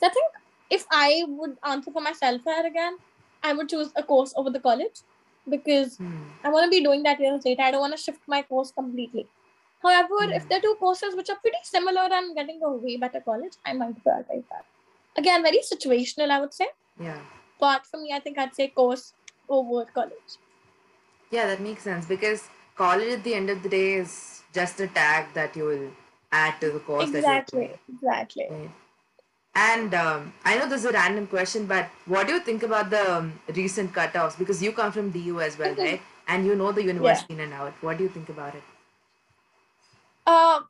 So 0.00 0.06
I 0.06 0.10
think 0.10 0.32
if 0.70 0.86
I 0.90 1.24
would 1.28 1.56
answer 1.64 1.90
for 1.92 2.02
myself 2.02 2.42
here 2.44 2.66
again, 2.66 2.98
I 3.42 3.52
would 3.52 3.68
choose 3.68 3.92
a 3.96 4.02
course 4.02 4.34
over 4.36 4.50
the 4.50 4.60
college 4.60 5.00
because 5.48 5.96
Hmm. 5.98 6.22
I 6.44 6.50
want 6.50 6.64
to 6.64 6.70
be 6.70 6.82
doing 6.84 7.02
that 7.04 7.20
years 7.20 7.44
later. 7.44 7.62
I 7.62 7.70
don't 7.70 7.80
want 7.80 7.96
to 7.96 8.02
shift 8.02 8.20
my 8.26 8.42
course 8.42 8.72
completely. 8.72 9.26
However, 9.82 10.18
if 10.38 10.48
there 10.48 10.58
are 10.58 10.62
two 10.62 10.76
courses 10.80 11.14
which 11.16 11.30
are 11.30 11.38
pretty 11.44 11.58
similar 11.62 12.08
and 12.18 12.34
getting 12.34 12.60
a 12.62 12.70
way 12.70 12.96
better 12.96 13.20
college, 13.20 13.56
I 13.64 13.72
might 13.74 14.02
prioritize 14.04 14.44
that. 14.50 14.64
Again, 15.16 15.42
very 15.42 15.60
situational, 15.72 16.30
I 16.30 16.40
would 16.40 16.54
say. 16.54 16.68
Yeah. 17.00 17.20
But 17.60 17.86
for 17.86 17.98
me, 18.00 18.12
I 18.12 18.20
think 18.20 18.38
I'd 18.38 18.54
say 18.54 18.68
course 18.68 19.12
over 19.48 19.84
college. 19.92 20.38
Yeah, 21.30 21.46
that 21.46 21.60
makes 21.60 21.82
sense 21.82 22.06
because 22.06 22.48
college 22.76 23.12
at 23.12 23.24
the 23.24 23.34
end 23.34 23.50
of 23.50 23.62
the 23.62 23.68
day 23.68 23.94
is 23.94 24.42
just 24.52 24.80
a 24.80 24.86
tag 24.88 25.34
that 25.34 25.56
you 25.56 25.64
will 25.64 25.90
add 26.32 26.60
to 26.60 26.70
the 26.70 26.80
course 26.80 27.10
Exactly, 27.10 27.70
exactly. 27.88 28.48
And 29.54 29.94
um, 29.94 30.34
I 30.44 30.56
know 30.58 30.68
this 30.68 30.80
is 30.80 30.86
a 30.86 30.92
random 30.92 31.26
question, 31.26 31.66
but 31.66 31.86
what 32.04 32.26
do 32.26 32.34
you 32.34 32.40
think 32.40 32.62
about 32.62 32.90
the 32.90 33.10
um, 33.10 33.40
recent 33.54 33.92
cutoffs? 33.92 34.38
Because 34.38 34.62
you 34.62 34.72
come 34.72 34.92
from 34.92 35.10
DU 35.10 35.40
as 35.40 35.58
well, 35.58 35.74
Mhm. 35.74 35.78
right? 35.78 36.02
And 36.28 36.46
you 36.46 36.54
know 36.54 36.72
the 36.72 36.82
university 36.84 37.34
in 37.34 37.40
and 37.40 37.52
out. 37.54 37.72
What 37.82 37.96
do 37.98 38.04
you 38.04 38.10
think 38.10 38.28
about 38.28 38.54
it? 38.54 38.62
Uh, 40.26 40.60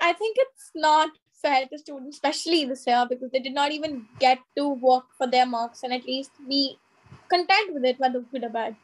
I 0.00 0.12
think 0.12 0.36
it's 0.38 0.70
not 0.74 1.10
fair 1.42 1.66
to 1.66 1.78
students, 1.78 2.16
especially 2.16 2.64
this 2.64 2.86
year, 2.86 3.06
because 3.08 3.30
they 3.32 3.40
did 3.40 3.54
not 3.54 3.72
even 3.72 4.06
get 4.18 4.38
to 4.56 4.68
work 4.68 5.06
for 5.18 5.26
their 5.26 5.46
marks 5.46 5.82
and 5.82 5.92
at 5.92 6.04
least 6.04 6.32
be 6.48 6.78
content 7.28 7.74
with 7.74 7.84
it, 7.84 7.98
whether 7.98 8.20
good 8.20 8.44
or 8.44 8.48
bad. 8.50 8.76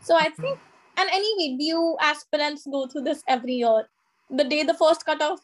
So 0.00 0.16
I 0.16 0.28
think, 0.30 0.58
and 0.96 1.08
anyway, 1.10 1.56
DU 1.58 1.96
aspirants 2.00 2.66
go 2.66 2.86
through 2.86 3.02
this 3.02 3.22
every 3.28 3.54
year. 3.54 3.88
The 4.30 4.44
day 4.44 4.62
the 4.62 4.74
first 4.74 5.04
cutoff 5.06 5.40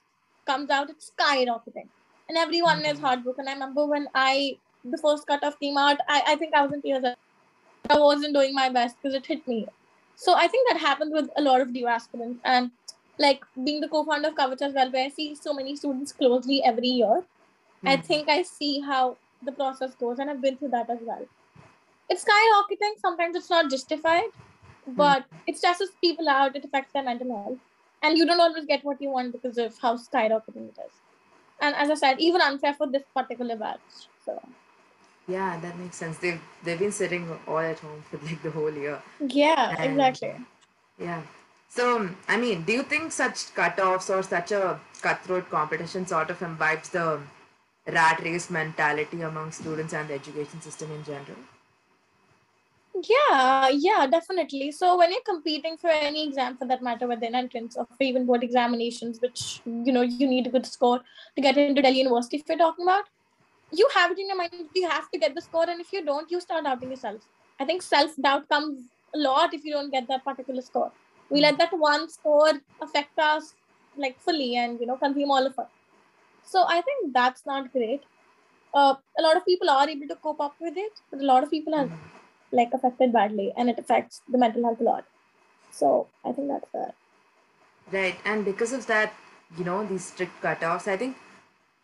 comes 0.46 0.70
out, 0.70 0.90
it's 0.90 1.10
skyrocketing, 1.12 1.88
and 2.28 2.38
everyone 2.38 2.84
is 2.84 2.98
Mhm. 2.98 3.02
heartbroken. 3.08 3.48
I 3.48 3.54
remember 3.54 3.86
when 3.86 4.08
I 4.14 4.58
the 4.84 4.98
first 4.98 5.26
cutoff 5.26 5.58
came 5.60 5.78
out, 5.78 5.98
I, 6.08 6.22
I 6.32 6.36
think 6.36 6.54
I 6.54 6.62
was 6.62 6.72
in 6.74 6.82
tears. 6.82 7.04
I 7.90 7.98
wasn't 7.98 8.34
doing 8.34 8.54
my 8.54 8.68
best 8.68 8.96
because 9.00 9.14
it 9.14 9.26
hit 9.26 9.46
me. 9.48 9.66
So 10.16 10.34
I 10.34 10.46
think 10.48 10.68
that 10.68 10.78
happens 10.80 11.12
with 11.12 11.30
a 11.36 11.42
lot 11.42 11.60
of 11.60 11.72
DU 11.72 11.86
aspirants, 11.86 12.40
and 12.44 12.70
like 13.18 13.44
being 13.64 13.80
the 13.80 13.88
co-founder 13.88 14.28
of 14.28 14.34
Kavach 14.34 14.62
as 14.62 14.74
well, 14.74 14.90
where 14.90 15.06
I 15.06 15.08
see 15.08 15.34
so 15.34 15.54
many 15.54 15.76
students 15.76 16.12
closely 16.12 16.62
every 16.62 16.88
year. 16.88 17.24
I 17.86 17.96
Mhm. 17.96 18.04
think 18.06 18.28
I 18.28 18.42
see 18.42 18.80
how 18.80 19.18
the 19.42 19.52
process 19.52 19.94
goes, 19.96 20.18
and 20.18 20.30
I've 20.30 20.42
been 20.42 20.56
through 20.58 20.70
that 20.76 20.90
as 20.90 21.00
well. 21.02 21.26
It's 22.08 22.24
skyrocketing. 22.24 22.98
Sometimes 23.00 23.36
it's 23.36 23.50
not 23.50 23.70
justified, 23.70 24.30
hmm. 24.84 24.94
but 24.94 25.24
it 25.46 25.56
stresses 25.58 25.90
people 26.00 26.28
out. 26.28 26.56
It 26.56 26.64
affects 26.64 26.92
their 26.92 27.02
mental 27.02 27.34
health, 27.36 27.58
and 28.02 28.18
you 28.18 28.26
don't 28.26 28.40
always 28.40 28.66
get 28.66 28.84
what 28.84 29.00
you 29.00 29.10
want 29.10 29.32
because 29.32 29.58
of 29.58 29.76
how 29.80 29.96
skyrocketing 29.96 30.68
it 30.68 30.78
is. 30.86 30.92
And 31.60 31.74
as 31.76 31.90
I 31.90 31.94
said, 31.94 32.20
even 32.20 32.40
unfair 32.40 32.74
for 32.74 32.86
this 32.86 33.04
particular 33.14 33.56
batch. 33.56 33.80
So 34.24 34.40
Yeah, 35.26 35.58
that 35.60 35.78
makes 35.78 35.96
sense. 35.96 36.18
They've 36.18 36.40
they've 36.62 36.78
been 36.78 36.92
sitting 36.92 37.28
all 37.46 37.58
at 37.58 37.78
home 37.78 38.02
for 38.10 38.18
like 38.26 38.42
the 38.42 38.50
whole 38.50 38.72
year. 38.72 39.00
yeah, 39.20 39.74
And- 39.78 39.92
exactly. 39.92 40.34
Yeah. 40.98 41.22
So, 41.68 42.08
I 42.28 42.36
mean, 42.36 42.62
do 42.62 42.72
you 42.72 42.82
think 42.84 43.10
such 43.10 43.52
cutoffs 43.56 44.08
or 44.08 44.22
such 44.22 44.52
a 44.52 44.78
cutthroat 45.02 45.50
competition 45.50 46.06
sort 46.06 46.30
of 46.30 46.40
imbibes 46.40 46.90
the 46.90 47.18
rat 47.88 48.20
race 48.22 48.48
mentality 48.48 49.22
among 49.22 49.50
students 49.50 49.92
and 49.92 50.08
the 50.08 50.14
education 50.14 50.60
system 50.60 50.92
in 50.92 51.02
general? 51.02 51.36
Yeah, 53.02 53.68
yeah, 53.70 54.06
definitely. 54.06 54.70
So 54.70 54.96
when 54.96 55.10
you're 55.10 55.26
competing 55.26 55.76
for 55.76 55.88
any 55.90 56.26
exam 56.28 56.56
for 56.56 56.66
that 56.68 56.80
matter, 56.82 57.08
whether 57.08 57.26
in 57.26 57.34
entrance 57.34 57.76
or 57.76 57.86
even 58.00 58.24
board 58.24 58.44
examinations, 58.44 59.20
which 59.20 59.60
you 59.64 59.92
know 59.92 60.02
you 60.02 60.28
need 60.28 60.46
a 60.46 60.50
good 60.50 60.64
score 60.64 61.00
to 61.34 61.42
get 61.42 61.56
into 61.58 61.82
Delhi 61.82 61.98
University, 61.98 62.36
if 62.36 62.48
you're 62.48 62.58
talking 62.58 62.84
about, 62.84 63.04
you 63.72 63.88
have 63.94 64.12
it 64.12 64.18
in 64.18 64.28
your 64.28 64.36
mind 64.36 64.52
you 64.74 64.88
have 64.88 65.10
to 65.10 65.18
get 65.18 65.34
the 65.34 65.40
score, 65.40 65.68
and 65.68 65.80
if 65.80 65.92
you 65.92 66.04
don't, 66.04 66.30
you 66.30 66.40
start 66.40 66.64
doubting 66.64 66.90
yourself. 66.90 67.20
I 67.58 67.64
think 67.64 67.82
self 67.82 68.14
doubt 68.16 68.48
comes 68.48 68.84
a 69.12 69.18
lot 69.18 69.54
if 69.54 69.64
you 69.64 69.72
don't 69.72 69.90
get 69.90 70.06
that 70.08 70.24
particular 70.24 70.62
score. 70.62 70.92
We 71.30 71.40
let 71.40 71.58
that 71.58 71.76
one 71.76 72.08
score 72.08 72.52
affect 72.80 73.18
us 73.18 73.54
like 73.96 74.20
fully 74.20 74.56
and 74.56 74.78
you 74.78 74.86
know 74.86 74.96
consume 74.96 75.32
all 75.32 75.44
of 75.44 75.58
us. 75.58 75.68
So 76.44 76.64
I 76.68 76.80
think 76.82 77.12
that's 77.12 77.44
not 77.44 77.72
great. 77.72 78.02
Uh, 78.72 78.94
a 79.18 79.22
lot 79.22 79.36
of 79.36 79.44
people 79.44 79.68
are 79.70 79.88
able 79.88 80.06
to 80.08 80.16
cope 80.16 80.40
up 80.40 80.54
with 80.60 80.74
it, 80.76 80.92
but 81.10 81.20
a 81.20 81.24
lot 81.24 81.42
of 81.42 81.50
people 81.50 81.74
are 81.74 81.88
like 82.60 82.74
affected 82.78 83.12
badly 83.12 83.52
and 83.56 83.70
it 83.70 83.78
affects 83.78 84.22
the 84.28 84.38
mental 84.44 84.64
health 84.64 84.80
a 84.80 84.84
lot 84.90 85.04
so 85.80 86.08
i 86.24 86.32
think 86.32 86.48
that's 86.48 86.70
fair 86.70 86.92
Right. 87.92 88.16
And 88.24 88.44
because 88.44 88.72
of 88.72 88.86
that, 88.86 89.12
you 89.56 89.64
know, 89.64 89.84
these 89.86 90.04
strict 90.06 90.40
cutoffs, 90.42 90.88
I 90.88 90.96
think 90.96 91.16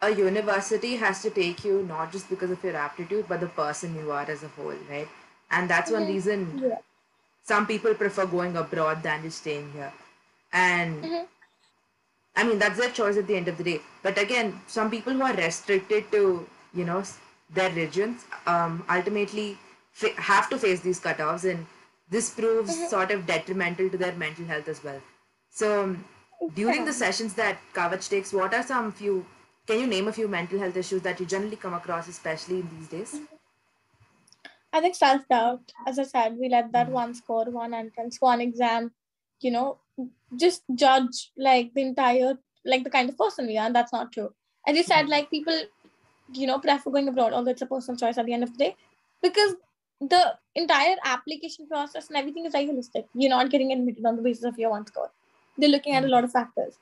a 0.00 0.10
university 0.10 0.96
has 0.96 1.22
to 1.22 1.30
take 1.30 1.64
you 1.64 1.82
not 1.82 2.12
just 2.12 2.28
because 2.28 2.50
of 2.50 2.62
your 2.64 2.76
aptitude, 2.76 3.26
but 3.28 3.40
the 3.40 3.48
person 3.48 3.94
you 3.96 4.10
are 4.12 4.22
as 4.30 4.42
a 4.42 4.48
whole, 4.48 4.76
right? 4.90 5.08
And 5.50 5.68
that's 5.68 5.90
one 5.90 6.04
Mhm. 6.04 6.08
reason 6.08 6.60
yeah 6.62 6.78
some 7.42 7.66
people 7.66 7.94
prefer 7.94 8.26
going 8.26 8.56
abroad 8.56 9.02
than 9.02 9.22
just 9.22 9.38
staying 9.38 9.72
here. 9.72 9.92
And 10.52 11.04
Mhm. 11.04 11.26
I 12.36 12.44
mean, 12.44 12.58
that's 12.58 12.78
their 12.78 12.90
choice 12.90 13.16
at 13.16 13.26
the 13.26 13.36
end 13.36 13.48
of 13.48 13.58
the 13.58 13.64
day. 13.64 13.80
But 14.02 14.18
again, 14.18 14.60
some 14.66 14.90
people 14.90 15.12
who 15.12 15.22
are 15.22 15.34
restricted 15.34 16.10
to, 16.12 16.46
you 16.74 16.84
know, 16.84 17.02
their 17.50 17.70
regions 17.70 18.24
um, 18.46 18.84
ultimately 18.88 19.58
have 20.16 20.48
to 20.50 20.58
face 20.58 20.80
these 20.80 21.00
cutoffs, 21.00 21.44
and 21.50 21.66
this 22.08 22.30
proves 22.30 22.74
Mhm. 22.74 22.88
sort 22.88 23.10
of 23.10 23.26
detrimental 23.26 23.90
to 23.90 23.98
their 23.98 24.12
mental 24.12 24.44
health 24.46 24.68
as 24.68 24.82
well. 24.84 25.00
So, 25.50 25.82
um, 25.84 26.04
during 26.54 26.84
the 26.84 26.92
sessions 26.92 27.34
that 27.34 27.58
Kavach 27.74 28.08
takes, 28.08 28.32
what 28.32 28.54
are 28.54 28.62
some 28.62 28.92
few? 28.92 29.26
Can 29.66 29.80
you 29.80 29.86
name 29.86 30.08
a 30.08 30.12
few 30.12 30.28
mental 30.28 30.58
health 30.58 30.76
issues 30.76 31.02
that 31.02 31.20
you 31.20 31.26
generally 31.26 31.56
come 31.56 31.74
across, 31.74 32.08
especially 32.08 32.60
in 32.60 32.70
these 32.76 32.88
days? 32.88 33.20
i 34.72 34.80
think 34.80 34.94
self-doubt 34.94 35.72
as 35.86 35.98
i 35.98 36.02
said 36.04 36.36
we 36.38 36.48
let 36.48 36.72
that 36.72 36.88
Mhm. 36.88 36.92
one 36.96 37.14
score 37.14 37.44
one 37.50 37.74
entrance 37.74 38.20
one 38.20 38.40
exam 38.40 38.92
you 39.40 39.50
know 39.50 39.78
just 40.36 40.62
judge 40.74 41.32
like 41.36 41.72
the 41.74 41.82
entire 41.82 42.34
like 42.64 42.84
the 42.84 42.90
kind 42.90 43.08
of 43.08 43.18
person 43.18 43.46
we 43.46 43.58
are 43.58 43.66
and 43.66 43.74
that's 43.74 43.92
not 43.92 44.12
true 44.12 44.32
as 44.66 44.76
you 44.76 44.82
said 44.82 45.06
Mhm. 45.06 45.10
like 45.14 45.30
people 45.30 45.58
you 46.32 46.46
know 46.46 46.58
prefer 46.58 46.90
going 46.90 47.08
abroad 47.08 47.32
although 47.32 47.50
it's 47.50 47.62
a 47.62 47.66
personal 47.66 47.98
choice 47.98 48.18
at 48.18 48.26
the 48.26 48.32
end 48.32 48.44
of 48.44 48.52
the 48.52 48.64
day 48.64 48.76
because 49.22 49.54
the 50.00 50.34
entire 50.54 50.96
application 51.04 51.66
process 51.66 52.08
and 52.08 52.16
everything 52.16 52.46
is 52.46 52.54
idealistic. 52.54 53.06
You're 53.14 53.30
not 53.30 53.50
getting 53.50 53.72
admitted 53.72 54.04
on 54.06 54.16
the 54.16 54.22
basis 54.22 54.44
of 54.44 54.58
your 54.58 54.70
one 54.70 54.86
score. 54.86 55.10
They're 55.58 55.68
looking 55.68 55.94
at 55.94 56.04
a 56.04 56.08
lot 56.08 56.24
of 56.24 56.32
factors. 56.32 56.78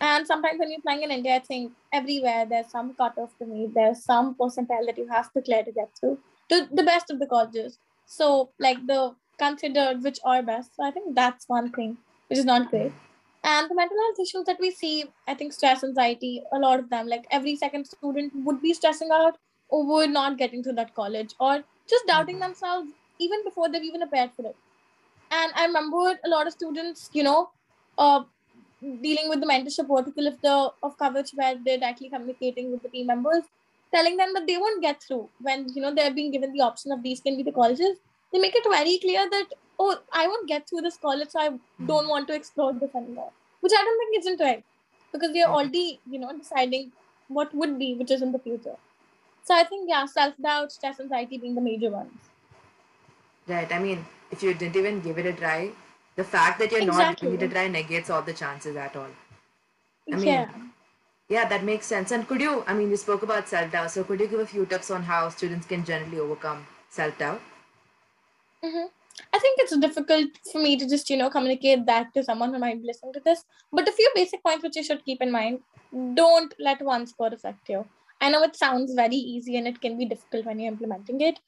And 0.00 0.26
sometimes 0.26 0.58
when 0.58 0.70
you're 0.70 0.80
playing 0.80 1.02
in 1.02 1.10
india 1.10 1.34
i 1.34 1.38
think 1.38 1.72
everywhere 1.92 2.46
there's 2.46 2.70
some 2.70 2.94
cutoff 2.94 3.36
to 3.38 3.46
meet. 3.46 3.74
There's 3.74 4.02
some 4.02 4.34
percentile 4.34 4.86
that 4.86 4.96
you 4.96 5.06
have 5.08 5.32
to 5.32 5.42
clear 5.42 5.62
to 5.64 5.72
get 5.72 5.90
through. 5.98 6.18
To 6.50 6.66
the 6.72 6.82
best 6.82 7.10
of 7.10 7.18
the 7.18 7.26
colleges. 7.26 7.78
So 8.06 8.50
like 8.58 8.86
the 8.86 9.14
considered 9.38 10.02
which 10.02 10.18
are 10.24 10.42
best. 10.42 10.76
So 10.76 10.84
i 10.84 10.90
think 10.90 11.14
that's 11.14 11.48
one 11.48 11.70
thing 11.72 11.98
which 12.28 12.38
is 12.38 12.46
not 12.46 12.70
great. 12.70 12.92
And 13.44 13.70
the 13.70 13.74
mental 13.74 13.98
health 14.04 14.18
issues 14.18 14.44
that 14.46 14.58
we 14.60 14.70
see 14.70 15.04
i 15.28 15.34
think 15.34 15.52
stress 15.52 15.84
anxiety 15.84 16.42
a 16.52 16.58
lot 16.58 16.80
of 16.80 16.88
them 16.90 17.06
like 17.06 17.26
every 17.30 17.56
second 17.56 17.86
student 17.86 18.32
would 18.44 18.62
be 18.62 18.72
stressing 18.74 19.10
out 19.12 19.36
over 19.70 20.06
not 20.06 20.38
getting 20.38 20.62
to 20.62 20.72
that 20.72 20.94
college 20.94 21.34
or 21.38 21.62
just 21.88 22.06
doubting 22.06 22.36
Mhm. 22.36 22.46
themselves 22.46 22.88
even 23.18 23.44
before 23.44 23.68
they've 23.68 23.88
even 23.90 24.02
applied 24.02 24.32
for 24.34 24.46
it. 24.46 24.56
And 25.30 25.52
i 25.60 25.66
remember 25.66 26.02
a 26.24 26.28
lot 26.32 26.46
of 26.48 26.52
students 26.52 27.10
you 27.12 27.22
know 27.26 27.50
uh, 27.98 28.22
dealing 29.02 29.28
with 29.28 29.40
the 29.40 29.46
mentorship 29.50 29.88
vertical 29.92 30.26
of 30.30 30.40
the 30.46 30.54
of 30.88 30.96
Kavach 30.98 31.30
where 31.40 31.54
they're 31.64 31.78
directly 31.84 32.08
communicating 32.10 32.70
with 32.72 32.82
the 32.82 32.88
team 32.88 33.06
members 33.12 33.44
telling 33.94 34.16
them 34.16 34.32
that 34.34 34.46
they 34.46 34.56
won't 34.64 34.82
get 34.82 35.02
through 35.02 35.28
when 35.48 35.66
you 35.74 35.82
know 35.82 35.92
they're 35.94 36.14
being 36.18 36.30
given 36.36 36.52
the 36.52 36.60
option 36.68 36.92
of 36.92 37.02
these 37.02 37.20
can 37.20 37.36
be 37.36 37.42
the 37.42 37.52
colleges. 37.52 37.96
They 38.32 38.38
make 38.38 38.54
it 38.56 38.66
very 38.70 38.98
clear 38.98 39.28
that 39.30 39.54
oh 39.78 39.96
i 40.12 40.26
won't 40.26 40.48
get 40.48 40.68
through 40.68 40.82
this 40.86 40.96
college 41.06 41.30
so 41.30 41.40
i 41.40 41.48
don't 41.90 42.08
want 42.08 42.26
to 42.28 42.34
explore 42.34 42.72
this 42.82 42.94
anymore 43.00 43.30
which 43.60 43.72
i 43.78 43.82
don't 43.86 43.98
think 44.02 44.18
isn't 44.20 44.40
right 44.46 44.64
because 45.12 45.32
we 45.32 45.42
are 45.42 45.50
already 45.56 46.00
you 46.10 46.18
know 46.18 46.32
deciding 46.38 46.90
what 47.28 47.54
would 47.54 47.78
be 47.78 47.88
which 47.94 48.10
is 48.16 48.22
in 48.22 48.32
the 48.32 48.38
future 48.46 48.76
so 49.46 49.54
i 49.54 49.64
think 49.64 49.88
yeah 49.88 50.04
self-doubt 50.04 50.70
stress 50.70 51.00
anxiety 51.00 51.38
being 51.38 51.54
the 51.54 51.68
major 51.70 51.90
ones 51.90 52.30
Right. 53.46 53.70
I 53.72 53.78
mean, 53.78 54.04
if 54.30 54.42
you 54.42 54.52
didn't 54.54 54.76
even 54.76 55.00
give 55.00 55.18
it 55.18 55.26
a 55.26 55.32
try, 55.32 55.72
the 56.16 56.24
fact 56.24 56.58
that 56.58 56.70
you're 56.72 56.82
not 56.82 57.16
Exactly. 57.16 57.18
giving 57.20 57.40
it 57.40 57.42
a 57.44 57.48
try 57.48 57.68
negates 57.68 58.10
all 58.10 58.22
the 58.22 58.34
chances 58.34 58.76
at 58.76 58.94
all. 58.96 59.10
I 60.12 60.16
mean, 60.16 60.46
yeah 60.46 60.66
Yeah, 61.28 61.48
that 61.48 61.64
makes 61.64 61.86
sense. 61.86 62.12
And 62.12 62.28
could 62.28 62.40
you, 62.42 62.64
I 62.66 62.74
mean, 62.74 62.90
you 62.90 62.96
spoke 62.98 63.22
about 63.24 63.48
self 63.48 63.72
doubt, 63.72 63.90
so 63.92 64.04
could 64.04 64.20
you 64.20 64.28
give 64.28 64.40
a 64.40 64.46
few 64.46 64.66
tips 64.66 64.90
on 64.90 65.04
how 65.04 65.28
students 65.30 65.66
can 65.66 65.84
generally 65.84 66.20
overcome 66.20 66.66
self 66.90 67.18
doubt? 67.18 67.42
hmm 68.64 68.86
I 69.32 69.38
think 69.38 69.58
it's 69.60 69.76
difficult 69.78 70.30
for 70.52 70.60
me 70.60 70.76
to 70.78 70.86
just, 70.88 71.08
you 71.08 71.16
know, 71.16 71.30
communicate 71.30 71.86
that 71.86 72.12
to 72.14 72.22
someone 72.22 72.52
who 72.52 72.58
might 72.60 72.80
be 72.82 72.86
listening 72.86 73.14
to 73.14 73.20
this. 73.20 73.44
But 73.72 73.88
a 73.88 73.92
few 73.92 74.10
basic 74.14 74.42
points 74.42 74.62
which 74.62 74.76
you 74.76 74.84
should 74.84 75.04
keep 75.06 75.22
in 75.22 75.32
mind 75.32 75.60
don't 76.14 76.52
let 76.58 76.82
one 76.82 77.06
score 77.06 77.32
affect 77.32 77.68
you. 77.70 77.88
I 78.20 78.30
know 78.30 78.42
it 78.42 78.56
sounds 78.56 78.94
very 78.94 79.16
easy 79.16 79.56
and 79.56 79.66
it 79.66 79.80
can 79.80 79.98
be 79.98 80.06
difficult 80.06 80.46
when 80.46 80.58
you're 80.58 80.72
implementing 80.72 81.20
it, 81.20 81.38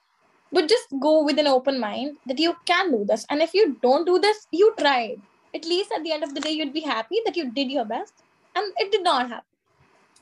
but 0.53 0.69
just 0.69 0.87
go 1.01 1.25
with 1.25 1.39
an 1.39 1.47
open 1.47 1.81
mind 1.81 2.17
that 2.27 2.39
you 2.39 2.55
can 2.67 2.91
do 2.91 3.05
this. 3.05 3.27
And 3.31 3.41
if 3.43 3.55
you 3.55 3.77
don't 3.83 4.05
do 4.05 4.19
this, 4.19 4.47
you 4.51 4.75
tried. 4.79 5.21
At 5.55 5.65
least 5.65 5.93
at 5.93 6.05
the 6.05 6.13
end 6.13 6.25
of 6.25 6.35
the 6.35 6.41
day, 6.41 6.51
you'd 6.51 6.75
be 6.75 6.81
happy 6.81 7.21
that 7.25 7.37
you 7.37 7.51
did 7.51 7.71
your 7.71 7.85
best 7.85 8.13
and 8.55 8.73
it 8.77 8.93
did 8.93 9.03
not 9.03 9.29
happen. 9.29 9.45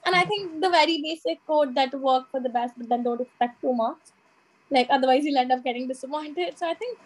And 0.05 0.15
I 0.15 0.25
think 0.25 0.61
the 0.61 0.71
very 0.71 1.03
basic 1.03 1.45
code 1.47 1.75
that 1.75 1.93
work 1.95 2.31
for 2.31 2.39
the 2.39 2.49
best, 2.49 2.75
but 2.77 2.89
then 2.89 3.03
don't 3.03 3.21
expect 3.21 3.61
too 3.61 3.75
much. 3.75 3.99
Like 4.71 4.87
otherwise 4.91 5.25
you'll 5.25 5.39
end 5.39 5.51
up 5.51 5.65
getting 5.65 5.89
disappointed. 5.89 6.57
So 6.57 6.69
I 6.69 6.75
think 6.75 6.99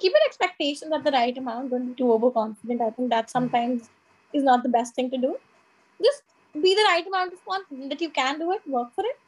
keep 0.00 0.12
your 0.12 0.26
expectations 0.26 0.92
at 0.92 1.04
the 1.04 1.12
right 1.12 1.36
amount. 1.38 1.70
Don't 1.70 1.90
be 1.90 1.94
too 1.94 2.12
overconfident. 2.12 2.80
I 2.80 2.90
think 2.90 3.10
that 3.10 3.30
sometimes 3.30 3.90
is 4.32 4.42
not 4.42 4.64
the 4.64 4.68
best 4.68 4.96
thing 4.96 5.10
to 5.10 5.18
do. 5.18 5.36
Just 6.02 6.22
be 6.60 6.74
the 6.74 6.84
right 6.88 7.06
amount 7.06 7.32
of 7.32 7.44
confident 7.44 7.90
that 7.90 8.00
you 8.00 8.10
can 8.10 8.38
do 8.38 8.52
it, 8.52 8.60
work 8.66 8.94
for 8.94 9.04
it. 9.04 9.18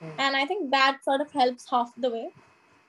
Yeah. 0.00 0.10
And 0.18 0.36
I 0.36 0.44
think 0.44 0.70
that 0.70 0.98
sort 1.04 1.20
of 1.20 1.30
helps 1.32 1.68
half 1.68 1.92
the 1.96 2.10
way. 2.10 2.30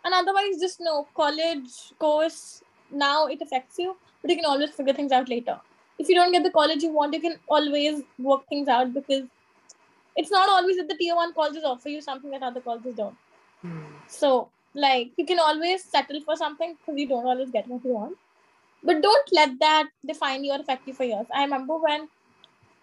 And 0.06 0.14
otherwise, 0.14 0.60
just 0.60 0.80
know 0.80 1.08
college 1.16 1.94
course 1.98 2.64
now 2.92 3.28
it 3.28 3.42
affects 3.42 3.78
you, 3.78 3.96
but 4.22 4.32
you 4.32 4.38
can 4.38 4.46
always 4.46 4.72
figure 4.72 4.94
things 4.94 5.12
out 5.12 5.30
later. 5.30 5.60
If 5.98 6.08
you 6.08 6.16
don't 6.16 6.32
get 6.32 6.44
the 6.44 6.52
college 6.52 6.82
you 6.82 6.92
want, 6.92 7.14
you 7.14 7.20
can 7.20 7.38
always 7.48 8.04
work 8.18 8.48
things 8.48 8.68
out 8.68 8.94
because 8.94 9.24
it's 10.16 10.32
not 10.32 10.50
always 10.50 10.78
that 10.78 10.88
the 10.88 10.96
tier 10.96 11.16
one 11.16 11.34
colleges 11.34 11.64
offer 11.64 11.90
you 11.90 12.02
something 12.02 12.32
that 12.32 12.44
other 12.44 12.62
colleges 12.62 12.96
don't. 12.96 13.18
Hmm. 13.62 13.82
So, 14.08 14.50
like, 14.74 15.12
you 15.18 15.26
can 15.26 15.40
always 15.40 15.84
settle 15.84 16.22
for 16.22 16.36
something 16.36 16.76
because 16.76 17.00
you 17.00 17.08
don't 17.08 17.26
always 17.26 17.52
get 17.52 17.68
what 17.68 17.84
you 17.84 17.92
want. 17.92 18.18
But 18.84 19.02
don't 19.02 19.30
let 19.34 19.60
that 19.60 19.90
define 20.06 20.44
you 20.46 20.54
or 20.54 20.60
affect 20.62 20.88
you 20.88 20.94
for 20.94 21.04
years. 21.04 21.28
I 21.36 21.44
remember 21.44 21.78
when 21.78 22.08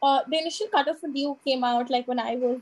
uh, 0.02 0.20
the 0.28 0.38
initial 0.38 0.68
cutoff 0.68 0.98
for 1.00 1.08
DU 1.08 1.36
came 1.44 1.64
out, 1.64 1.90
like 1.90 2.06
when 2.06 2.18
I 2.18 2.36
was, 2.36 2.60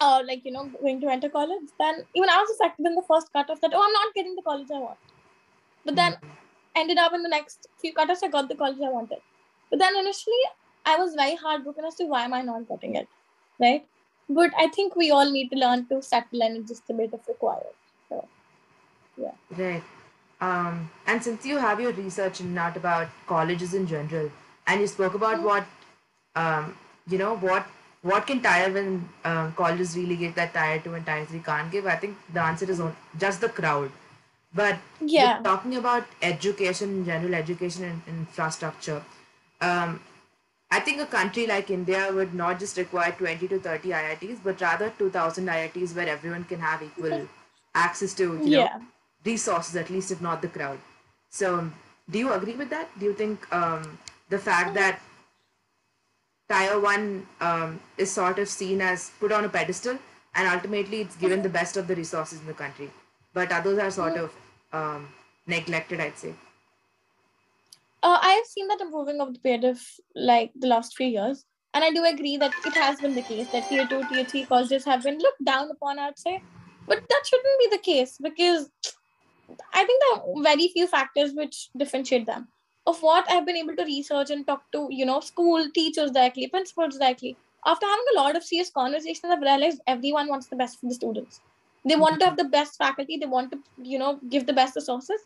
uh, 0.00 0.22
like, 0.26 0.44
you 0.44 0.52
know, 0.52 0.66
going 0.80 1.00
to 1.00 1.08
enter 1.08 1.28
college, 1.28 1.68
then 1.78 2.04
even 2.14 2.28
I 2.28 2.38
was 2.38 2.50
affected 2.58 2.86
in 2.86 2.94
the 2.94 3.02
first 3.02 3.32
cutoff 3.32 3.60
that, 3.60 3.72
oh, 3.74 3.82
I'm 3.82 3.92
not 3.92 4.14
getting 4.14 4.34
the 4.34 4.42
college 4.42 4.68
I 4.70 4.78
want. 4.78 4.98
But 5.84 5.96
then 5.96 6.16
ended 6.76 6.98
up 6.98 7.12
in 7.12 7.22
the 7.22 7.28
next 7.28 7.68
few 7.80 7.94
cutoffs, 7.94 8.22
I 8.22 8.28
got 8.28 8.48
the 8.48 8.54
college 8.54 8.78
I 8.84 8.90
wanted. 8.90 9.18
But 9.70 9.78
then 9.78 9.96
initially, 9.96 10.44
I 10.84 10.96
was 10.96 11.14
very 11.14 11.36
heartbroken 11.36 11.84
as 11.84 11.94
to 11.96 12.04
why 12.04 12.24
am 12.24 12.34
I 12.34 12.42
not 12.42 12.68
getting 12.68 12.96
it, 12.96 13.08
right? 13.60 13.86
But 14.28 14.50
I 14.58 14.68
think 14.68 14.96
we 14.96 15.10
all 15.10 15.30
need 15.30 15.50
to 15.50 15.56
learn 15.56 15.86
to 15.88 16.02
settle 16.02 16.42
and 16.42 16.56
it's 16.58 16.68
just 16.68 16.90
a 16.90 16.94
bit 16.94 17.12
of 17.12 17.20
required. 17.28 17.74
So, 18.08 18.26
yeah. 19.16 19.32
Right. 19.56 19.82
Um, 20.40 20.90
and 21.06 21.22
since 21.22 21.46
you 21.46 21.58
have 21.58 21.80
your 21.80 21.92
research 21.92 22.40
in 22.40 22.52
not 22.54 22.76
about 22.76 23.08
colleges 23.26 23.74
in 23.74 23.86
general, 23.86 24.30
and 24.66 24.80
you 24.80 24.86
spoke 24.86 25.14
about 25.14 25.38
Mhm. 25.38 25.42
what, 25.42 25.64
um, 26.36 26.76
you 27.08 27.18
know, 27.18 27.36
what 27.36 27.66
what 28.02 28.26
can 28.26 28.40
tier 28.42 28.72
one 28.72 29.08
um, 29.24 29.52
colleges 29.52 29.96
really 29.96 30.16
give 30.16 30.34
that 30.34 30.52
tier 30.52 30.80
two 30.84 30.94
and 30.94 31.06
tier 31.06 31.24
three 31.24 31.40
can't 31.40 31.70
give? 31.72 31.86
I 31.86 31.96
think 31.96 32.16
the 32.32 32.40
answer 32.40 32.70
is 32.70 32.80
on, 32.80 32.94
just 33.18 33.40
the 33.40 33.48
crowd. 33.48 33.90
But 34.54 34.78
yeah. 35.00 35.40
talking 35.42 35.76
about 35.76 36.04
education 36.22 36.90
in 36.98 37.04
general, 37.04 37.34
education 37.34 37.84
and 37.84 38.02
infrastructure. 38.06 39.02
Um, 39.60 40.00
I 40.70 40.80
think 40.80 41.00
a 41.00 41.06
country 41.06 41.46
like 41.46 41.70
India 41.70 42.10
would 42.12 42.34
not 42.34 42.58
just 42.58 42.76
require 42.76 43.12
20 43.12 43.48
to 43.48 43.58
30 43.58 43.88
IITs, 43.90 44.38
but 44.42 44.60
rather 44.60 44.92
2,000 44.98 45.46
IITs 45.46 45.94
where 45.94 46.08
everyone 46.08 46.44
can 46.44 46.60
have 46.60 46.82
equal 46.82 47.28
access 47.74 48.14
to, 48.14 48.38
you 48.42 48.50
know, 48.50 48.68
resources, 49.24 49.76
at 49.76 49.90
least 49.90 50.10
if 50.10 50.20
not 50.20 50.42
the 50.42 50.48
crowd. 50.48 50.78
So, 51.30 51.70
do 52.10 52.18
you 52.18 52.32
agree 52.32 52.54
with 52.54 52.70
that? 52.70 52.88
Do 52.98 53.06
you 53.06 53.14
think 53.14 53.52
um, 53.52 53.98
the 54.28 54.38
fact 54.38 54.74
that 54.74 55.00
Tier 56.50 56.78
1 56.78 57.26
um, 57.40 57.80
is 57.96 58.10
sort 58.10 58.38
of 58.38 58.48
seen 58.48 58.80
as 58.80 59.10
put 59.18 59.32
on 59.32 59.44
a 59.44 59.48
pedestal 59.48 59.98
and 60.34 60.48
ultimately 60.48 61.00
it's 61.00 61.16
given 61.16 61.42
the 61.42 61.48
best 61.48 61.76
of 61.76 61.86
the 61.86 61.96
resources 61.96 62.40
in 62.40 62.46
the 62.46 62.52
country, 62.52 62.90
but 63.32 63.52
others 63.52 63.78
are 63.78 63.90
sort 63.90 64.16
of 64.16 64.32
um, 64.72 65.08
neglected, 65.46 66.00
I'd 66.00 66.18
say? 66.18 66.34
Uh, 68.02 68.18
I 68.20 68.32
have 68.32 68.46
seen 68.46 68.68
that 68.68 68.80
improving 68.80 69.20
over 69.20 69.32
the 69.32 69.38
period 69.38 69.64
of 69.64 69.80
like 70.14 70.52
the 70.54 70.66
last 70.66 70.96
few 70.96 71.06
years. 71.06 71.44
And 71.72 71.82
I 71.82 71.90
do 71.90 72.04
agree 72.04 72.36
that 72.36 72.52
it 72.64 72.74
has 72.74 73.00
been 73.00 73.14
the 73.14 73.22
case 73.22 73.50
that 73.50 73.68
tier 73.68 73.86
two, 73.86 74.04
tier 74.08 74.24
three 74.24 74.44
colleges 74.44 74.84
have 74.84 75.02
been 75.02 75.18
looked 75.18 75.44
down 75.44 75.70
upon, 75.70 75.98
I'd 75.98 76.18
say. 76.18 76.40
But 76.86 77.02
that 77.08 77.22
shouldn't 77.26 77.60
be 77.60 77.76
the 77.76 77.82
case 77.82 78.18
because 78.22 78.70
I 79.72 79.84
think 79.84 80.02
there 80.02 80.20
are 80.20 80.42
very 80.42 80.68
few 80.68 80.86
factors 80.86 81.32
which 81.32 81.70
differentiate 81.76 82.26
them. 82.26 82.48
Of 82.86 83.00
what 83.00 83.30
I've 83.30 83.46
been 83.46 83.56
able 83.56 83.76
to 83.76 83.84
research 83.84 84.30
and 84.30 84.46
talk 84.46 84.70
to, 84.72 84.88
you 84.90 85.06
know, 85.06 85.20
school 85.20 85.70
teachers 85.74 86.10
directly, 86.10 86.48
principals 86.48 86.98
directly, 86.98 87.36
after 87.66 87.86
having 87.86 88.04
a 88.14 88.20
lot 88.20 88.36
of 88.36 88.44
serious 88.44 88.70
conversations, 88.70 89.32
I've 89.32 89.40
realized 89.40 89.80
everyone 89.86 90.28
wants 90.28 90.48
the 90.48 90.56
best 90.56 90.80
for 90.80 90.86
the 90.86 90.94
students. 90.94 91.40
They 91.86 91.96
want 91.96 92.20
to 92.20 92.26
have 92.26 92.36
the 92.36 92.44
best 92.44 92.76
faculty, 92.76 93.16
they 93.16 93.26
want 93.26 93.52
to, 93.52 93.58
you 93.82 93.98
know, 93.98 94.18
give 94.28 94.46
the 94.46 94.52
best 94.52 94.76
resources. 94.76 95.20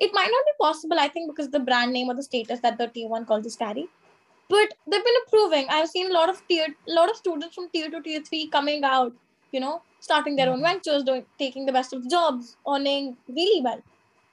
It 0.00 0.10
might 0.12 0.30
not 0.30 0.44
be 0.44 0.52
possible, 0.60 0.98
I 0.98 1.08
think, 1.08 1.30
because 1.30 1.50
the 1.50 1.60
brand 1.60 1.92
name 1.92 2.08
or 2.08 2.14
the 2.14 2.22
status 2.22 2.60
that 2.60 2.78
the 2.78 2.88
tier 2.88 3.08
one 3.08 3.26
colleges 3.26 3.56
carry. 3.56 3.88
But 4.48 4.74
they've 4.86 5.04
been 5.04 5.14
improving. 5.24 5.66
I've 5.70 5.88
seen 5.88 6.10
a 6.10 6.14
lot 6.14 6.28
of 6.28 6.42
tier, 6.48 6.66
a 6.66 6.92
lot 6.92 7.10
of 7.10 7.16
students 7.16 7.54
from 7.54 7.68
tier 7.70 7.90
two, 7.90 8.02
tier 8.02 8.20
three 8.22 8.48
coming 8.48 8.84
out, 8.84 9.12
you 9.52 9.60
know, 9.60 9.82
starting 10.00 10.36
their 10.36 10.46
hmm. 10.46 10.54
own 10.54 10.62
ventures, 10.62 11.04
doing 11.04 11.24
taking 11.38 11.64
the 11.64 11.72
best 11.72 11.92
of 11.92 12.08
jobs, 12.10 12.56
earning 12.68 13.16
really 13.28 13.62
well. 13.62 13.82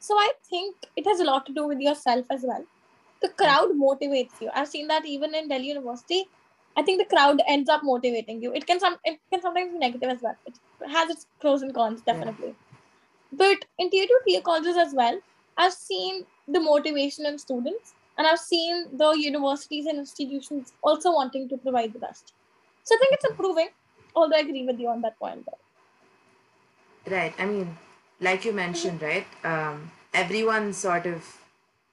So 0.01 0.15
I 0.17 0.31
think 0.49 0.75
it 0.97 1.05
has 1.05 1.19
a 1.19 1.23
lot 1.23 1.45
to 1.45 1.53
do 1.53 1.67
with 1.67 1.79
yourself 1.79 2.25
as 2.31 2.41
well. 2.43 2.65
The 3.21 3.29
crowd 3.29 3.69
motivates 3.79 4.41
you. 4.41 4.49
I've 4.51 4.67
seen 4.67 4.87
that 4.87 5.05
even 5.05 5.35
in 5.35 5.47
Delhi 5.47 5.67
University. 5.67 6.25
I 6.75 6.81
think 6.81 6.99
the 6.99 7.15
crowd 7.15 7.39
ends 7.47 7.69
up 7.69 7.83
motivating 7.83 8.41
you. 8.41 8.51
It 8.51 8.65
can 8.65 8.79
some 8.79 8.97
it 9.03 9.19
can 9.31 9.41
sometimes 9.41 9.73
be 9.73 9.77
negative 9.77 10.09
as 10.09 10.21
well. 10.23 10.35
It 10.47 10.57
has 10.89 11.11
its 11.11 11.27
pros 11.39 11.61
and 11.61 11.73
cons, 11.73 12.01
definitely. 12.01 12.55
But 13.31 13.65
in 13.77 13.91
tier 13.91 14.07
two, 14.07 14.19
tier 14.27 14.41
colleges 14.41 14.75
as 14.75 14.95
well, 14.95 15.19
I've 15.57 15.73
seen 15.73 16.25
the 16.47 16.59
motivation 16.59 17.27
in 17.27 17.37
students, 17.37 17.93
and 18.17 18.25
I've 18.25 18.39
seen 18.39 18.97
the 18.97 19.11
universities 19.11 19.85
and 19.85 19.99
institutions 19.99 20.73
also 20.81 21.13
wanting 21.13 21.47
to 21.49 21.57
provide 21.57 21.93
the 21.93 21.99
best. 21.99 22.33
So 22.83 22.95
I 22.95 22.99
think 22.99 23.13
it's 23.13 23.29
improving. 23.29 23.69
Although 24.15 24.37
I 24.37 24.39
agree 24.39 24.65
with 24.65 24.79
you 24.79 24.89
on 24.89 25.01
that 25.01 25.19
point. 25.19 25.45
Though. 25.45 27.13
Right. 27.15 27.33
I 27.37 27.45
mean, 27.45 27.77
like 28.21 28.45
you 28.45 28.53
mentioned, 28.53 29.01
right? 29.01 29.27
Um, 29.43 29.91
everyone's 30.13 30.77
sort 30.77 31.05
of 31.05 31.25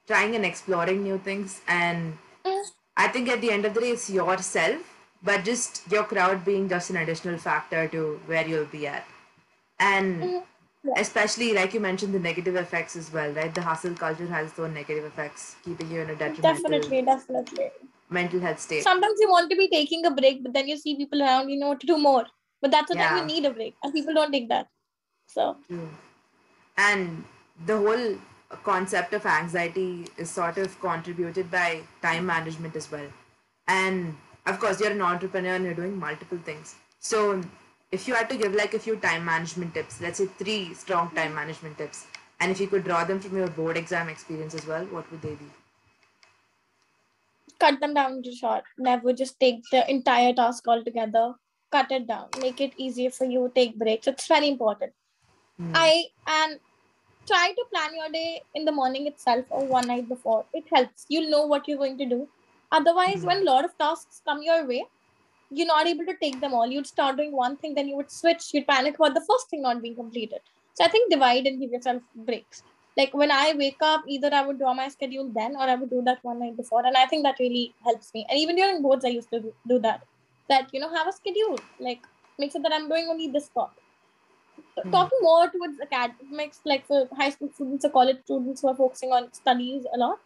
trying 0.06 0.34
and 0.36 0.44
exploring 0.44 1.02
new 1.02 1.18
things, 1.18 1.60
and 1.66 2.18
Mm. 2.44 2.64
I 2.96 3.08
think 3.08 3.28
at 3.28 3.40
the 3.40 3.50
end 3.50 3.64
of 3.64 3.74
the 3.74 3.80
day, 3.80 3.90
it's 3.90 4.08
yourself, 4.10 4.82
but 5.22 5.44
just 5.44 5.90
your 5.90 6.04
crowd 6.04 6.44
being 6.44 6.68
just 6.68 6.90
an 6.90 6.96
additional 6.96 7.38
factor 7.38 7.88
to 7.88 8.20
where 8.26 8.46
you'll 8.46 8.66
be 8.66 8.86
at. 8.86 9.04
And. 9.78 10.44
Especially, 10.96 11.52
like 11.52 11.74
you 11.74 11.80
mentioned, 11.80 12.14
the 12.14 12.18
negative 12.18 12.56
effects 12.56 12.96
as 12.96 13.12
well, 13.12 13.30
right? 13.32 13.52
The 13.54 13.60
hustle 13.60 13.94
culture 13.94 14.26
has 14.26 14.50
its 14.50 14.58
own 14.58 14.72
negative 14.72 15.04
effects, 15.04 15.56
keeping 15.64 15.90
you 15.90 16.00
in 16.00 16.10
a 16.10 16.14
detrimental 16.14 16.62
Definitely, 16.62 17.02
definitely. 17.02 17.66
mental 18.08 18.40
health 18.40 18.60
state. 18.60 18.84
Sometimes 18.84 19.18
you 19.20 19.28
want 19.28 19.50
to 19.50 19.56
be 19.56 19.68
taking 19.68 20.06
a 20.06 20.10
break, 20.10 20.42
but 20.42 20.54
then 20.54 20.66
you 20.68 20.76
see 20.78 20.96
people 20.96 21.20
around, 21.20 21.50
you 21.50 21.58
know, 21.58 21.74
to 21.74 21.86
do 21.86 21.98
more. 21.98 22.24
But 22.62 22.70
that's 22.70 22.88
the 22.90 22.94
time 22.96 23.18
you 23.18 23.24
need 23.24 23.44
a 23.44 23.50
break, 23.50 23.74
and 23.82 23.92
people 23.92 24.14
don't 24.14 24.32
take 24.32 24.48
that. 24.48 24.68
So 25.26 25.56
True. 25.66 25.90
And 26.78 27.24
the 27.66 27.76
whole 27.76 28.16
concept 28.64 29.12
of 29.12 29.26
anxiety 29.26 30.06
is 30.16 30.30
sort 30.30 30.56
of 30.56 30.80
contributed 30.80 31.50
by 31.50 31.82
time 32.00 32.24
management 32.24 32.74
as 32.76 32.90
well. 32.90 33.06
And 33.66 34.16
of 34.46 34.58
course, 34.58 34.80
you're 34.80 34.92
an 34.92 35.02
entrepreneur 35.02 35.56
and 35.56 35.64
you're 35.64 35.74
doing 35.74 35.98
multiple 35.98 36.38
things. 36.38 36.76
So, 37.00 37.42
if 37.92 38.08
you 38.08 38.14
had 38.14 38.30
to 38.30 38.36
give 38.38 38.54
like 38.54 38.72
a 38.72 38.78
few 38.78 38.96
time 38.96 39.26
management 39.26 39.74
tips, 39.74 40.00
let's 40.00 40.18
say 40.18 40.26
three 40.26 40.72
strong 40.72 41.10
time 41.14 41.34
management 41.34 41.76
tips, 41.76 42.06
and 42.40 42.50
if 42.50 42.60
you 42.60 42.68
could 42.68 42.84
draw 42.84 43.04
them 43.04 43.20
from 43.20 43.36
your 43.36 43.48
board 43.48 43.76
exam 43.76 44.08
experience 44.08 44.54
as 44.54 44.66
well, 44.66 44.84
what 44.86 45.10
would 45.10 45.20
they 45.20 45.34
be? 45.34 45.50
cut 47.58 47.80
them 47.80 47.94
down 47.94 48.22
to 48.22 48.32
short. 48.32 48.64
Never 48.78 49.12
just 49.12 49.38
take 49.40 49.62
the 49.70 49.88
entire 49.90 50.32
task 50.32 50.66
altogether. 50.68 51.34
Cut 51.70 51.90
it 51.90 52.06
down. 52.06 52.28
Make 52.40 52.60
it 52.60 52.72
easier 52.76 53.10
for 53.10 53.24
you. 53.24 53.50
Take 53.54 53.78
breaks. 53.78 54.06
It's 54.06 54.26
very 54.26 54.48
important. 54.48 54.92
Hmm. 55.58 55.72
I 55.74 56.04
and 56.26 56.60
try 57.28 57.52
to 57.56 57.64
plan 57.72 57.94
your 57.94 58.08
day 58.10 58.42
in 58.54 58.64
the 58.64 58.72
morning 58.72 59.06
itself 59.06 59.44
or 59.50 59.64
one 59.66 59.86
night 59.86 60.08
before. 60.08 60.44
It 60.52 60.64
helps. 60.72 61.06
You'll 61.08 61.30
know 61.30 61.46
what 61.46 61.68
you're 61.68 61.78
going 61.78 61.98
to 61.98 62.06
do. 62.06 62.28
Otherwise, 62.72 63.24
when 63.24 63.42
a 63.42 63.50
lot 63.50 63.64
of 63.64 63.76
tasks 63.78 64.22
come 64.24 64.42
your 64.42 64.66
way, 64.66 64.84
you're 65.50 65.66
not 65.66 65.86
able 65.86 66.04
to 66.06 66.16
take 66.22 66.40
them 66.40 66.54
all. 66.54 66.66
You'd 66.66 66.86
start 66.86 67.16
doing 67.16 67.32
one 67.32 67.56
thing, 67.56 67.74
then 67.74 67.88
you 67.88 67.96
would 67.96 68.10
switch. 68.10 68.52
You'd 68.52 68.66
panic 68.66 68.96
about 68.96 69.14
the 69.14 69.24
first 69.28 69.48
thing 69.50 69.62
not 69.62 69.80
being 69.82 69.94
completed. 69.94 70.40
So 70.74 70.84
I 70.84 70.88
think 70.88 71.10
divide 71.10 71.46
and 71.46 71.60
give 71.60 71.70
yourself 71.70 72.02
breaks. 72.14 72.62
Like 72.96 73.14
when 73.14 73.30
I 73.30 73.54
wake 73.56 73.80
up, 73.80 74.04
either 74.06 74.30
I 74.32 74.44
would 74.46 74.58
draw 74.58 74.74
my 74.74 74.88
schedule 74.88 75.30
then 75.34 75.56
or 75.56 75.62
I 75.62 75.76
would 75.76 75.90
do 75.90 76.02
that 76.02 76.18
one 76.22 76.40
night 76.40 76.56
before. 76.56 76.84
And 76.84 76.96
I 76.96 77.06
think 77.06 77.24
that 77.24 77.38
really 77.38 77.74
helps 77.84 78.12
me. 78.12 78.26
And 78.28 78.38
even 78.38 78.56
during 78.56 78.82
boards, 78.82 79.04
I 79.04 79.08
used 79.08 79.30
to 79.30 79.52
do 79.66 79.78
that. 79.80 80.04
That, 80.48 80.68
you 80.72 80.80
know, 80.80 80.92
have 80.94 81.06
a 81.06 81.12
schedule. 81.12 81.58
Like 81.78 82.00
make 82.38 82.52
sure 82.52 82.62
that 82.62 82.72
I'm 82.72 82.88
doing 82.88 83.06
only 83.08 83.28
this 83.28 83.48
part 83.48 83.70
Hmm. 84.82 84.92
talking 84.92 85.18
more 85.22 85.50
towards 85.50 85.80
academics, 85.80 86.60
like 86.64 86.86
for 86.86 87.08
high 87.16 87.30
school 87.30 87.50
students 87.52 87.84
or 87.84 87.90
college 87.90 88.18
students 88.24 88.62
who 88.62 88.68
are 88.68 88.76
focusing 88.76 89.10
on 89.12 89.32
studies 89.32 89.84
a 89.94 89.98
lot, 89.98 90.18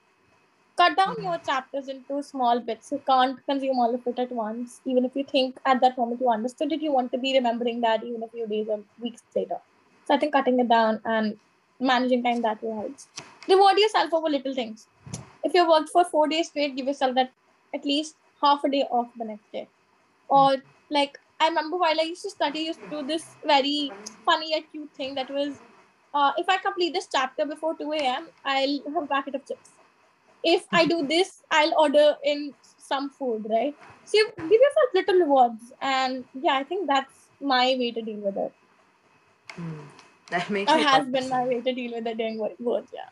cut 0.76 0.96
down 0.96 1.14
Mhm. 1.14 1.22
your 1.22 1.38
chapters 1.38 1.88
into 1.88 2.22
small 2.22 2.60
bits. 2.60 2.90
You 2.92 3.02
can't 3.06 3.38
consume 3.46 3.78
all 3.78 3.94
of 3.94 4.06
it 4.06 4.18
at 4.18 4.32
once. 4.32 4.80
Even 4.86 5.04
if 5.04 5.16
you 5.16 5.24
think 5.24 5.58
at 5.66 5.80
that 5.82 5.98
moment 5.98 6.20
you 6.20 6.30
understood 6.30 6.72
it, 6.72 6.82
you 6.82 6.92
want 6.92 7.12
to 7.12 7.18
be 7.18 7.34
remembering 7.34 7.80
that 7.82 8.04
even 8.04 8.22
a 8.22 8.28
few 8.28 8.46
days 8.46 8.68
or 8.68 8.84
weeks 8.98 9.22
later. 9.36 9.58
So 10.06 10.14
I 10.14 10.18
think 10.18 10.32
cutting 10.32 10.60
it 10.60 10.68
down 10.68 11.00
and 11.04 11.38
managing 11.80 12.22
time 12.24 12.42
that 12.42 12.62
way 12.62 12.74
helps. 12.74 13.08
Reward 13.48 13.78
yourself 13.78 14.12
over 14.14 14.28
little 14.28 14.54
things. 14.54 14.88
If 15.44 15.54
you 15.54 15.68
worked 15.68 15.90
for 15.90 16.04
four 16.04 16.28
days 16.28 16.48
straight, 16.48 16.76
give 16.76 16.86
yourself 16.86 17.14
that 17.16 17.32
at 17.74 17.84
least 17.84 18.16
half 18.42 18.64
a 18.64 18.70
day 18.70 18.82
off 18.90 19.12
the 19.16 19.24
next 19.24 19.50
day. 19.52 19.70
Or 20.28 20.56
like 20.90 21.18
I 21.42 21.48
remember 21.48 21.76
while 21.78 22.00
I 22.00 22.04
used 22.04 22.22
to 22.22 22.30
study, 22.30 22.60
I 22.60 22.68
used 22.72 22.80
to 22.82 22.88
do 22.88 23.02
this 23.06 23.36
very 23.44 23.96
funny 24.24 24.50
yet 24.50 24.64
cute 24.70 24.90
thing 24.96 25.14
that 25.16 25.30
was 25.30 25.62
uh, 26.14 26.32
if 26.36 26.48
I 26.48 26.58
complete 26.58 26.92
this 26.94 27.08
chapter 27.10 27.46
before 27.46 27.76
2 27.78 27.98
a.m., 28.16 28.28
I'll 28.44 28.78
have 28.94 29.04
a 29.04 29.06
packet 29.06 29.34
of 29.36 29.46
chips. 29.46 29.70
If 30.44 30.66
I 30.72 30.86
do 30.86 31.06
this, 31.06 31.42
I'll 31.50 31.74
order 31.78 32.16
in 32.24 32.54
some 32.78 33.10
food, 33.10 33.46
right? 33.50 33.74
So 34.04 34.18
you 34.18 34.32
give 34.38 34.60
yourself 34.66 34.90
little 34.94 35.20
rewards. 35.20 35.72
And 35.80 36.24
yeah, 36.34 36.54
I 36.56 36.64
think 36.64 36.88
that's 36.88 37.30
my 37.40 37.76
way 37.78 37.92
to 37.92 38.02
deal 38.02 38.20
with 38.20 38.36
it. 38.36 38.54
Hmm. 39.54 39.80
That 40.30 40.50
makes 40.50 40.70
Or 40.72 40.78
has 40.78 41.08
been 41.08 41.28
my 41.28 41.44
way 41.44 41.60
to 41.60 41.74
deal 41.74 41.92
with 41.94 42.06
it 42.06 42.38
what- 42.38 42.58
both. 42.58 42.88
Yeah. 42.92 43.10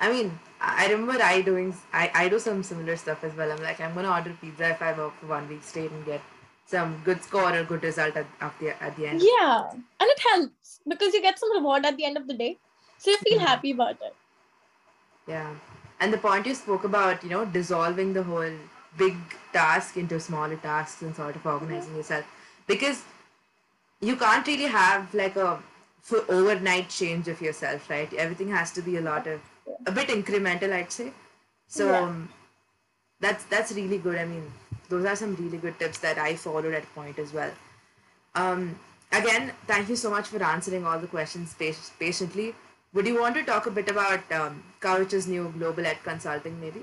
I 0.00 0.10
mean, 0.12 0.38
I 0.60 0.86
I 0.86 0.90
remember 0.92 1.22
I 1.22 1.40
doing 1.42 1.74
I, 1.92 2.10
I 2.14 2.28
do 2.28 2.38
some 2.38 2.62
similar 2.62 2.96
stuff 2.96 3.24
as 3.24 3.34
well. 3.34 3.52
I'm 3.52 3.62
like 3.62 3.80
I'm 3.80 3.94
gonna 3.94 4.10
order 4.12 4.36
pizza 4.40 4.70
if 4.70 4.82
I 4.82 4.92
work 4.98 5.14
for 5.20 5.26
one 5.26 5.48
week 5.48 5.62
straight 5.62 5.90
and 5.90 6.04
get 6.04 6.22
some 6.66 7.00
good 7.04 7.22
score 7.22 7.54
or 7.56 7.64
good 7.64 7.82
result 7.82 8.16
at, 8.16 8.26
at 8.40 8.58
the 8.60 8.82
at 8.82 8.96
the 8.96 9.06
end. 9.06 9.22
Yeah, 9.22 9.70
and 9.72 10.10
it 10.14 10.20
helps 10.30 10.80
because 10.88 11.14
you 11.14 11.22
get 11.22 11.38
some 11.38 11.52
reward 11.56 11.86
at 11.86 11.96
the 11.96 12.04
end 12.04 12.16
of 12.16 12.26
the 12.26 12.34
day, 12.34 12.58
so 12.98 13.10
you 13.10 13.18
feel 13.18 13.38
Mhm. 13.40 13.46
happy 13.46 13.70
about 13.72 14.00
it. 14.08 14.14
Yeah. 15.26 15.54
And 16.00 16.12
the 16.12 16.18
point 16.18 16.46
you 16.46 16.54
spoke 16.54 16.84
about, 16.84 17.22
you 17.24 17.30
know, 17.30 17.44
dissolving 17.44 18.12
the 18.12 18.22
whole 18.22 18.56
big 18.98 19.16
task 19.52 19.96
into 19.96 20.18
smaller 20.20 20.56
tasks 20.56 21.02
and 21.02 21.14
sort 21.16 21.36
of 21.36 21.46
organizing 21.46 21.96
yourself. 21.96 22.24
Because 22.66 23.02
you 24.00 24.16
can't 24.16 24.46
really 24.46 24.70
have 24.74 25.14
like 25.14 25.36
a 25.36 25.62
for 26.02 26.24
overnight 26.28 26.88
change 26.88 27.28
of 27.28 27.40
yourself, 27.40 27.88
right? 27.90 28.12
Everything 28.14 28.48
has 28.48 28.72
to 28.72 28.82
be 28.82 28.96
a 28.96 29.00
lot 29.00 29.26
of 29.26 29.40
a 29.86 29.92
bit 29.92 30.08
incremental, 30.08 30.72
I'd 30.72 30.92
say. 30.92 31.12
So 31.68 31.86
Yeah. 31.90 32.00
um, 32.00 32.28
that's 33.20 33.44
that's 33.44 33.72
really 33.72 33.98
good. 33.98 34.16
I 34.16 34.26
mean, 34.26 34.52
those 34.88 35.04
are 35.04 35.16
some 35.16 35.34
really 35.36 35.58
good 35.58 35.78
tips 35.78 35.98
that 35.98 36.18
I 36.18 36.36
followed 36.36 36.74
at 36.74 36.94
point 36.94 37.18
as 37.18 37.32
well. 37.32 37.50
Um, 38.34 38.78
again, 39.12 39.52
thank 39.66 39.88
you 39.88 39.96
so 39.96 40.10
much 40.10 40.28
for 40.28 40.42
answering 40.42 40.86
all 40.86 40.98
the 40.98 41.06
questions 41.06 41.54
patiently. 41.98 42.54
Would 42.92 43.06
you 43.06 43.20
want 43.20 43.34
to 43.34 43.44
talk 43.44 43.66
a 43.66 43.70
bit 43.70 43.88
about 43.88 44.30
um, 44.32 44.62
Kavach's 44.80 45.26
new 45.26 45.52
global 45.58 45.86
ed 45.86 45.98
consulting, 46.02 46.60
maybe? 46.60 46.82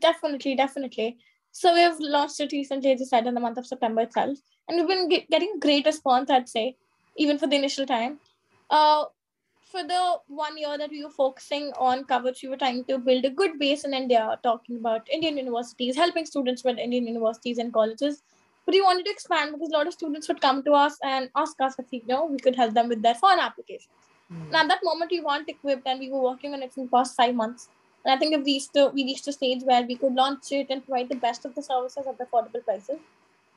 Definitely, 0.00 0.56
definitely. 0.56 1.18
So 1.52 1.74
we've 1.74 1.98
launched 2.00 2.40
it 2.40 2.52
recently, 2.52 2.92
as 2.92 3.00
you 3.00 3.06
said, 3.06 3.26
in 3.26 3.34
the 3.34 3.40
month 3.40 3.58
of 3.58 3.66
September 3.66 4.02
itself, 4.02 4.38
and 4.68 4.78
we've 4.78 4.88
been 4.88 5.08
get, 5.08 5.30
getting 5.30 5.58
great 5.60 5.86
response. 5.86 6.30
I'd 6.30 6.48
say, 6.48 6.76
even 7.16 7.38
for 7.38 7.46
the 7.46 7.56
initial 7.56 7.86
time. 7.86 8.18
Uh, 8.68 9.04
for 9.66 9.82
the 9.82 10.16
one 10.28 10.56
year 10.56 10.78
that 10.78 10.90
we 10.90 11.04
were 11.04 11.10
focusing 11.10 11.72
on 11.76 12.04
Kavach, 12.04 12.42
we 12.42 12.48
were 12.48 12.56
trying 12.56 12.84
to 12.84 12.98
build 12.98 13.24
a 13.24 13.30
good 13.30 13.58
base 13.58 13.84
in 13.84 13.92
India, 13.92 14.38
talking 14.42 14.76
about 14.76 15.08
Indian 15.10 15.36
universities, 15.36 15.96
helping 15.96 16.24
students 16.24 16.62
with 16.62 16.78
Indian 16.78 17.06
universities 17.06 17.58
and 17.58 17.72
colleges. 17.72 18.22
But 18.64 18.74
we 18.74 18.82
wanted 18.82 19.04
to 19.06 19.10
expand 19.10 19.52
because 19.52 19.70
a 19.70 19.76
lot 19.76 19.86
of 19.86 19.92
students 19.92 20.28
would 20.28 20.40
come 20.40 20.62
to 20.64 20.72
us 20.72 20.98
and 21.02 21.30
ask 21.36 21.60
us 21.60 21.74
if 21.78 21.86
you 21.90 22.02
know 22.06 22.26
we 22.26 22.38
could 22.38 22.56
help 22.56 22.74
them 22.74 22.88
with 22.88 23.02
their 23.02 23.14
foreign 23.14 23.40
applications. 23.40 23.92
Hmm. 24.28 24.42
And 24.46 24.54
at 24.54 24.68
that 24.68 24.80
moment, 24.84 25.10
we 25.10 25.20
weren't 25.20 25.48
equipped, 25.48 25.86
and 25.86 26.00
we 26.00 26.10
were 26.10 26.22
working 26.22 26.54
on 26.54 26.62
it 26.62 26.72
for 26.72 26.84
the 26.84 26.90
past 26.90 27.16
five 27.16 27.34
months. 27.34 27.68
And 28.04 28.14
I 28.14 28.18
think 28.18 28.36
we've 28.36 28.46
reached 28.46 28.76
a, 28.76 28.88
we 28.88 29.04
reached 29.04 29.26
a 29.26 29.32
stage 29.32 29.62
where 29.64 29.82
we 29.82 29.96
could 29.96 30.14
launch 30.14 30.52
it 30.52 30.68
and 30.70 30.84
provide 30.84 31.08
the 31.08 31.16
best 31.16 31.44
of 31.44 31.54
the 31.56 31.62
services 31.62 32.06
at 32.06 32.18
affordable 32.18 32.64
prices. 32.64 32.98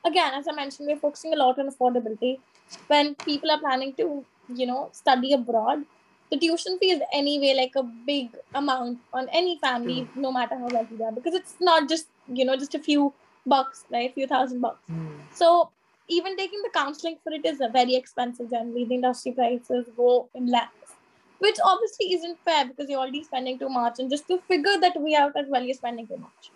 Again, 0.05 0.33
as 0.33 0.47
I 0.47 0.53
mentioned, 0.53 0.87
we're 0.87 0.97
focusing 0.97 1.33
a 1.33 1.37
lot 1.37 1.59
on 1.59 1.69
affordability. 1.69 2.39
When 2.87 3.15
people 3.15 3.51
are 3.51 3.59
planning 3.59 3.93
to, 3.95 4.25
you 4.55 4.65
know, 4.65 4.89
study 4.91 5.33
abroad, 5.33 5.85
the 6.31 6.37
tuition 6.37 6.77
fee 6.79 6.91
is 6.91 7.01
anyway 7.13 7.53
like 7.55 7.73
a 7.75 7.83
big 7.83 8.29
amount 8.53 8.99
on 9.13 9.27
any 9.29 9.57
family, 9.59 10.07
no 10.15 10.31
matter 10.31 10.57
how 10.57 10.67
wealthy 10.67 10.95
they 10.95 11.03
are, 11.03 11.11
because 11.11 11.33
it's 11.33 11.55
not 11.59 11.89
just 11.89 12.07
you 12.27 12.45
know 12.45 12.55
just 12.55 12.75
a 12.75 12.79
few 12.79 13.13
bucks, 13.45 13.85
right? 13.91 14.09
A 14.09 14.13
few 14.13 14.27
thousand 14.27 14.61
bucks. 14.61 14.79
Hmm. 14.87 15.07
So 15.33 15.71
even 16.07 16.35
taking 16.35 16.61
the 16.61 16.69
counseling 16.73 17.17
for 17.23 17.31
it 17.33 17.45
is 17.45 17.61
a 17.61 17.69
very 17.69 17.95
expensive 17.95 18.49
generally. 18.49 18.85
The 18.85 18.95
industry 18.95 19.31
prices 19.31 19.87
go 19.95 20.29
in 20.35 20.47
lakhs, 20.47 20.93
which 21.39 21.57
obviously 21.63 22.13
isn't 22.13 22.39
fair 22.45 22.67
because 22.67 22.89
you're 22.89 22.99
already 22.99 23.23
spending 23.23 23.59
too 23.59 23.69
much. 23.69 23.99
And 23.99 24.09
just 24.09 24.27
to 24.27 24.39
figure 24.47 24.79
that 24.79 24.99
way 24.99 25.15
out 25.15 25.37
as 25.37 25.47
well, 25.47 25.63
you're 25.63 25.75
spending 25.75 26.07
too 26.07 26.17
much. 26.17 26.51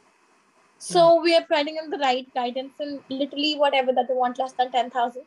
So 0.78 1.22
we 1.22 1.34
are 1.34 1.44
providing 1.44 1.76
them 1.76 1.90
the 1.90 1.98
right 1.98 2.28
guidance 2.34 2.74
and 2.80 3.00
literally 3.10 3.56
whatever 3.56 3.94
that 3.94 4.10
they 4.10 4.14
want 4.14 4.38
less 4.38 4.52
than 4.54 4.70
10,000. 4.70 5.22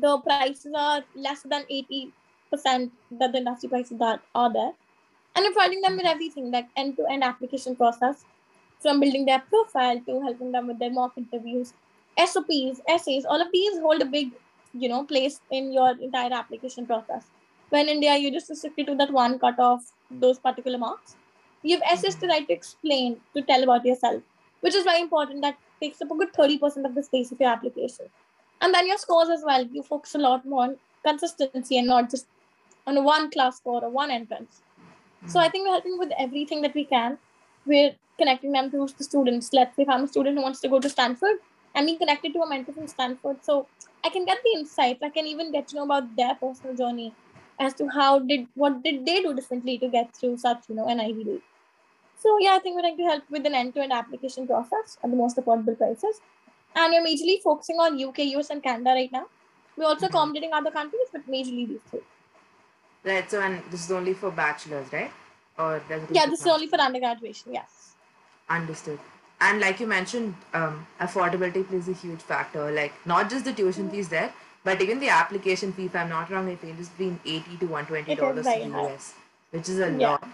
The 0.00 0.18
prices 0.18 0.72
are 0.76 1.02
less 1.14 1.42
than 1.42 1.62
80% 1.62 2.12
that 2.50 3.32
the 3.32 3.38
industry 3.38 3.68
prices 3.68 3.98
that 3.98 4.20
are 4.34 4.52
there. 4.52 4.72
And 5.36 5.44
we're 5.44 5.52
providing 5.52 5.80
them 5.80 5.96
with 5.96 6.06
everything 6.06 6.50
like 6.50 6.68
end 6.76 6.96
to 6.96 7.06
end 7.10 7.22
application 7.22 7.76
process 7.76 8.24
from 8.80 9.00
building 9.00 9.26
their 9.26 9.40
profile 9.40 10.00
to 10.00 10.20
helping 10.22 10.52
them 10.52 10.66
with 10.66 10.78
their 10.78 10.90
mock 10.90 11.12
interviews, 11.16 11.72
SOPs, 12.18 12.80
essays, 12.88 13.24
all 13.24 13.40
of 13.40 13.52
these 13.52 13.78
hold 13.78 14.02
a 14.02 14.06
big, 14.06 14.32
you 14.72 14.88
know, 14.88 15.04
place 15.04 15.40
in 15.50 15.72
your 15.72 15.90
entire 16.00 16.32
application 16.32 16.86
process. 16.86 17.26
When 17.68 17.88
in 17.88 17.96
India, 17.96 18.16
you 18.16 18.32
just 18.32 18.50
restricted 18.50 18.86
to 18.88 18.94
that 18.96 19.12
one 19.12 19.38
cut 19.38 19.58
off 19.58 19.92
those 20.10 20.38
particular 20.38 20.78
marks. 20.78 21.16
You 21.62 21.78
have 21.78 21.98
essays 21.98 22.16
to 22.16 22.26
write 22.26 22.48
to 22.48 22.54
explain, 22.54 23.20
to 23.36 23.42
tell 23.42 23.62
about 23.62 23.84
yourself, 23.84 24.22
which 24.60 24.74
is 24.74 24.84
very 24.84 25.00
important. 25.00 25.42
That 25.42 25.56
takes 25.80 26.02
up 26.02 26.10
a 26.10 26.16
good 26.16 26.32
30% 26.32 26.84
of 26.84 26.94
the 26.94 27.02
space 27.02 27.30
of 27.30 27.40
your 27.40 27.50
application. 27.50 28.06
And 28.60 28.74
then 28.74 28.86
your 28.86 28.98
scores 28.98 29.28
as 29.28 29.42
well. 29.44 29.64
You 29.64 29.82
focus 29.82 30.14
a 30.14 30.18
lot 30.18 30.44
more 30.44 30.64
on 30.64 30.76
consistency 31.06 31.78
and 31.78 31.86
not 31.86 32.10
just 32.10 32.26
on 32.86 33.02
one 33.04 33.30
class 33.30 33.58
score 33.58 33.82
or 33.84 33.90
one 33.90 34.10
entrance. 34.10 34.62
So 35.26 35.38
I 35.38 35.48
think 35.48 35.66
we're 35.66 35.74
helping 35.74 35.98
with 35.98 36.12
everything 36.18 36.62
that 36.62 36.74
we 36.74 36.84
can. 36.84 37.18
We're 37.66 37.94
connecting 38.18 38.52
them 38.52 38.70
to 38.70 38.88
the 38.96 39.04
students. 39.04 39.52
Let's 39.52 39.76
say 39.76 39.82
if 39.82 39.88
I'm 39.88 40.04
a 40.04 40.08
student 40.08 40.36
who 40.36 40.42
wants 40.42 40.60
to 40.60 40.68
go 40.68 40.80
to 40.80 40.88
Stanford, 40.88 41.36
I'm 41.74 41.86
being 41.86 41.98
connected 41.98 42.32
to 42.32 42.40
a 42.40 42.48
mentor 42.48 42.72
from 42.72 42.88
Stanford. 42.88 43.44
So 43.44 43.66
I 44.04 44.08
can 44.08 44.24
get 44.24 44.38
the 44.42 44.58
insights. 44.58 45.02
I 45.02 45.10
can 45.10 45.26
even 45.26 45.52
get 45.52 45.68
to 45.68 45.76
know 45.76 45.84
about 45.84 46.16
their 46.16 46.34
personal 46.34 46.74
journey 46.74 47.12
as 47.58 47.74
to 47.74 47.86
how 47.88 48.18
did 48.18 48.46
what 48.54 48.82
did 48.82 49.04
they 49.04 49.20
do 49.22 49.34
differently 49.34 49.76
to 49.78 49.88
get 49.88 50.14
through 50.16 50.38
such, 50.38 50.64
you 50.68 50.74
know, 50.74 50.86
an 50.86 51.00
Ivy 51.00 51.24
League. 51.24 51.42
So 52.18 52.38
yeah, 52.38 52.54
I 52.54 52.58
think 52.58 52.76
we're 52.76 52.82
trying 52.82 52.96
to 52.96 53.04
help 53.04 53.24
with 53.30 53.46
an 53.46 53.54
end-to-end 53.54 53.92
application 53.92 54.46
process 54.46 54.98
at 55.02 55.10
the 55.10 55.16
most 55.16 55.36
affordable 55.36 55.76
prices. 55.76 56.20
And 56.74 56.92
we're 56.92 57.04
majorly 57.04 57.40
focusing 57.42 57.76
on 57.76 58.02
UK, 58.02 58.20
US, 58.36 58.50
and 58.50 58.62
Canada 58.62 58.90
right 58.90 59.12
now. 59.12 59.26
We're 59.76 59.86
also 59.86 60.06
accommodating 60.06 60.52
other 60.52 60.70
countries, 60.70 61.08
but 61.12 61.26
majorly 61.26 61.68
these 61.68 61.80
three. 61.90 62.00
Right. 63.04 63.30
So, 63.30 63.40
and 63.40 63.62
this 63.70 63.84
is 63.84 63.90
only 63.90 64.14
for 64.14 64.30
bachelors, 64.30 64.92
right? 64.92 65.10
Or 65.58 65.80
does 65.88 66.02
it 66.04 66.10
Yeah, 66.14 66.26
this 66.26 66.40
is 66.40 66.46
only 66.46 66.66
for 66.66 66.76
masters? 66.76 66.86
undergraduation, 66.86 67.52
yes. 67.54 67.94
Understood. 68.48 68.98
And 69.40 69.60
like 69.60 69.80
you 69.80 69.86
mentioned, 69.86 70.34
um, 70.52 70.86
affordability 71.00 71.66
plays 71.66 71.88
a 71.88 71.92
huge 71.92 72.20
factor. 72.20 72.70
Like 72.70 72.92
not 73.06 73.30
just 73.30 73.44
the 73.46 73.52
tuition 73.52 73.90
fees 73.90 74.08
there, 74.08 74.32
but 74.64 74.82
even 74.82 75.00
the 75.00 75.08
application 75.08 75.72
fee. 75.72 75.86
If 75.86 75.96
I'm 75.96 76.10
not 76.10 76.30
wrong, 76.30 76.48
I 76.48 76.56
think 76.56 76.78
it's 76.78 76.90
between 76.90 77.18
eighty 77.24 77.56
to 77.58 77.66
one 77.66 77.86
twenty 77.86 78.14
dollars 78.14 78.46
in 78.46 78.72
the 78.72 78.78
US, 78.82 79.14
which 79.50 79.68
is 79.68 79.78
a 79.78 79.90
Yeah. 79.90 80.10
lot. 80.10 80.28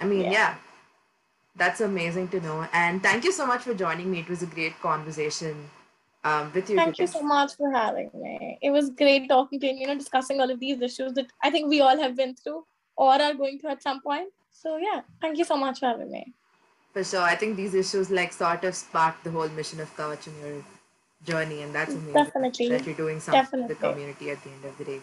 I 0.00 0.04
mean, 0.04 0.22
Yeah. 0.22 0.30
yeah. 0.32 0.54
that's 1.56 1.80
amazing 1.80 2.28
to 2.28 2.40
know. 2.40 2.66
And 2.72 3.02
thank 3.02 3.24
you 3.24 3.32
so 3.32 3.46
much 3.46 3.62
for 3.62 3.74
joining 3.74 4.10
me. 4.10 4.20
It 4.20 4.28
was 4.28 4.42
a 4.42 4.46
great 4.46 4.78
conversation 4.82 5.70
um, 6.24 6.50
with 6.54 6.70
you. 6.70 6.76
Thank 6.76 6.98
you 6.98 7.06
because- 7.06 7.20
so 7.20 7.22
much 7.22 7.56
for 7.56 7.70
having 7.70 8.10
me. 8.14 8.58
It 8.62 8.70
was 8.70 8.90
great 8.90 9.28
talking 9.28 9.60
to 9.60 9.66
you 9.66 9.74
you 9.74 9.86
know 9.86 9.96
discussing 9.96 10.40
all 10.40 10.50
of 10.50 10.60
these 10.60 10.80
issues 10.80 11.12
that 11.14 11.26
I 11.42 11.50
think 11.50 11.68
we 11.68 11.80
all 11.80 11.98
have 11.98 12.16
been 12.16 12.34
through 12.34 12.64
or 12.96 13.12
are 13.12 13.34
going 13.34 13.58
through 13.58 13.70
at 13.70 13.82
some 13.82 14.00
point. 14.00 14.32
So 14.50 14.76
yeah, 14.76 15.02
thank 15.20 15.38
you 15.38 15.44
so 15.44 15.56
much 15.56 15.80
for 15.80 15.86
having 15.86 16.10
me. 16.10 16.32
For 16.92 17.04
sure. 17.04 17.22
I 17.22 17.34
think 17.34 17.56
these 17.56 17.74
issues 17.74 18.10
like 18.10 18.32
sort 18.32 18.64
of 18.64 18.74
sparked 18.74 19.24
the 19.24 19.30
whole 19.30 19.48
mission 19.48 19.80
of 19.80 19.94
Kavach 19.96 20.26
in 20.28 20.34
your 20.40 20.64
journey, 21.24 21.62
and 21.62 21.74
that's 21.74 21.92
amazing. 21.92 22.12
Definitely. 22.12 22.68
That 22.68 22.86
you're 22.86 22.94
doing 22.94 23.20
something 23.20 23.62
for 23.62 23.68
the 23.68 23.74
community 23.74 24.30
at 24.30 24.42
the 24.44 24.50
end 24.50 24.64
of 24.64 24.78
the 24.78 24.84
day. 24.84 25.00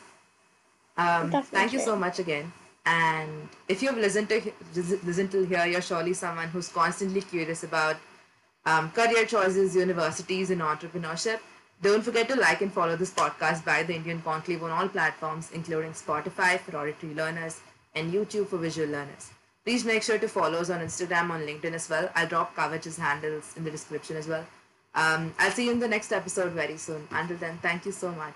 Um, 0.97 1.31
thank 1.31 1.73
you 1.73 1.79
so 1.79 1.95
much 1.95 2.19
again. 2.19 2.51
And 2.85 3.49
if 3.67 3.83
you've 3.83 3.97
listened 3.97 4.29
to 4.29 4.41
listened 5.03 5.31
till 5.31 5.45
here, 5.45 5.65
you're 5.65 5.81
surely 5.81 6.13
someone 6.13 6.47
who's 6.47 6.69
constantly 6.69 7.21
curious 7.21 7.63
about 7.63 7.97
um, 8.65 8.91
career 8.91 9.25
choices, 9.25 9.75
universities, 9.75 10.51
and 10.51 10.61
entrepreneurship. 10.61 11.39
Don't 11.81 12.03
forget 12.03 12.29
to 12.29 12.35
like 12.35 12.61
and 12.61 12.71
follow 12.71 12.95
this 12.95 13.11
podcast 13.11 13.65
by 13.65 13.81
the 13.83 13.95
Indian 13.95 14.21
Conclave 14.21 14.61
on 14.63 14.69
all 14.69 14.87
platforms, 14.87 15.49
including 15.51 15.91
Spotify 15.93 16.59
for 16.59 16.77
auditory 16.77 17.15
learners 17.15 17.59
and 17.95 18.13
YouTube 18.13 18.47
for 18.47 18.57
visual 18.57 18.87
learners. 18.87 19.31
Please 19.65 19.83
make 19.85 20.03
sure 20.03 20.17
to 20.17 20.27
follow 20.27 20.59
us 20.59 20.69
on 20.69 20.79
Instagram, 20.79 21.29
on 21.31 21.41
LinkedIn 21.41 21.73
as 21.73 21.89
well. 21.89 22.09
I'll 22.15 22.27
drop 22.27 22.55
Kavach's 22.55 22.97
handles 22.97 23.53
in 23.57 23.63
the 23.63 23.71
description 23.71 24.15
as 24.17 24.27
well. 24.27 24.45
Um, 24.93 25.33
I'll 25.39 25.51
see 25.51 25.65
you 25.65 25.71
in 25.71 25.79
the 25.79 25.87
next 25.87 26.11
episode 26.11 26.51
very 26.51 26.77
soon. 26.77 27.07
Until 27.11 27.37
then, 27.37 27.57
thank 27.61 27.85
you 27.85 27.91
so 27.91 28.11
much. 28.11 28.35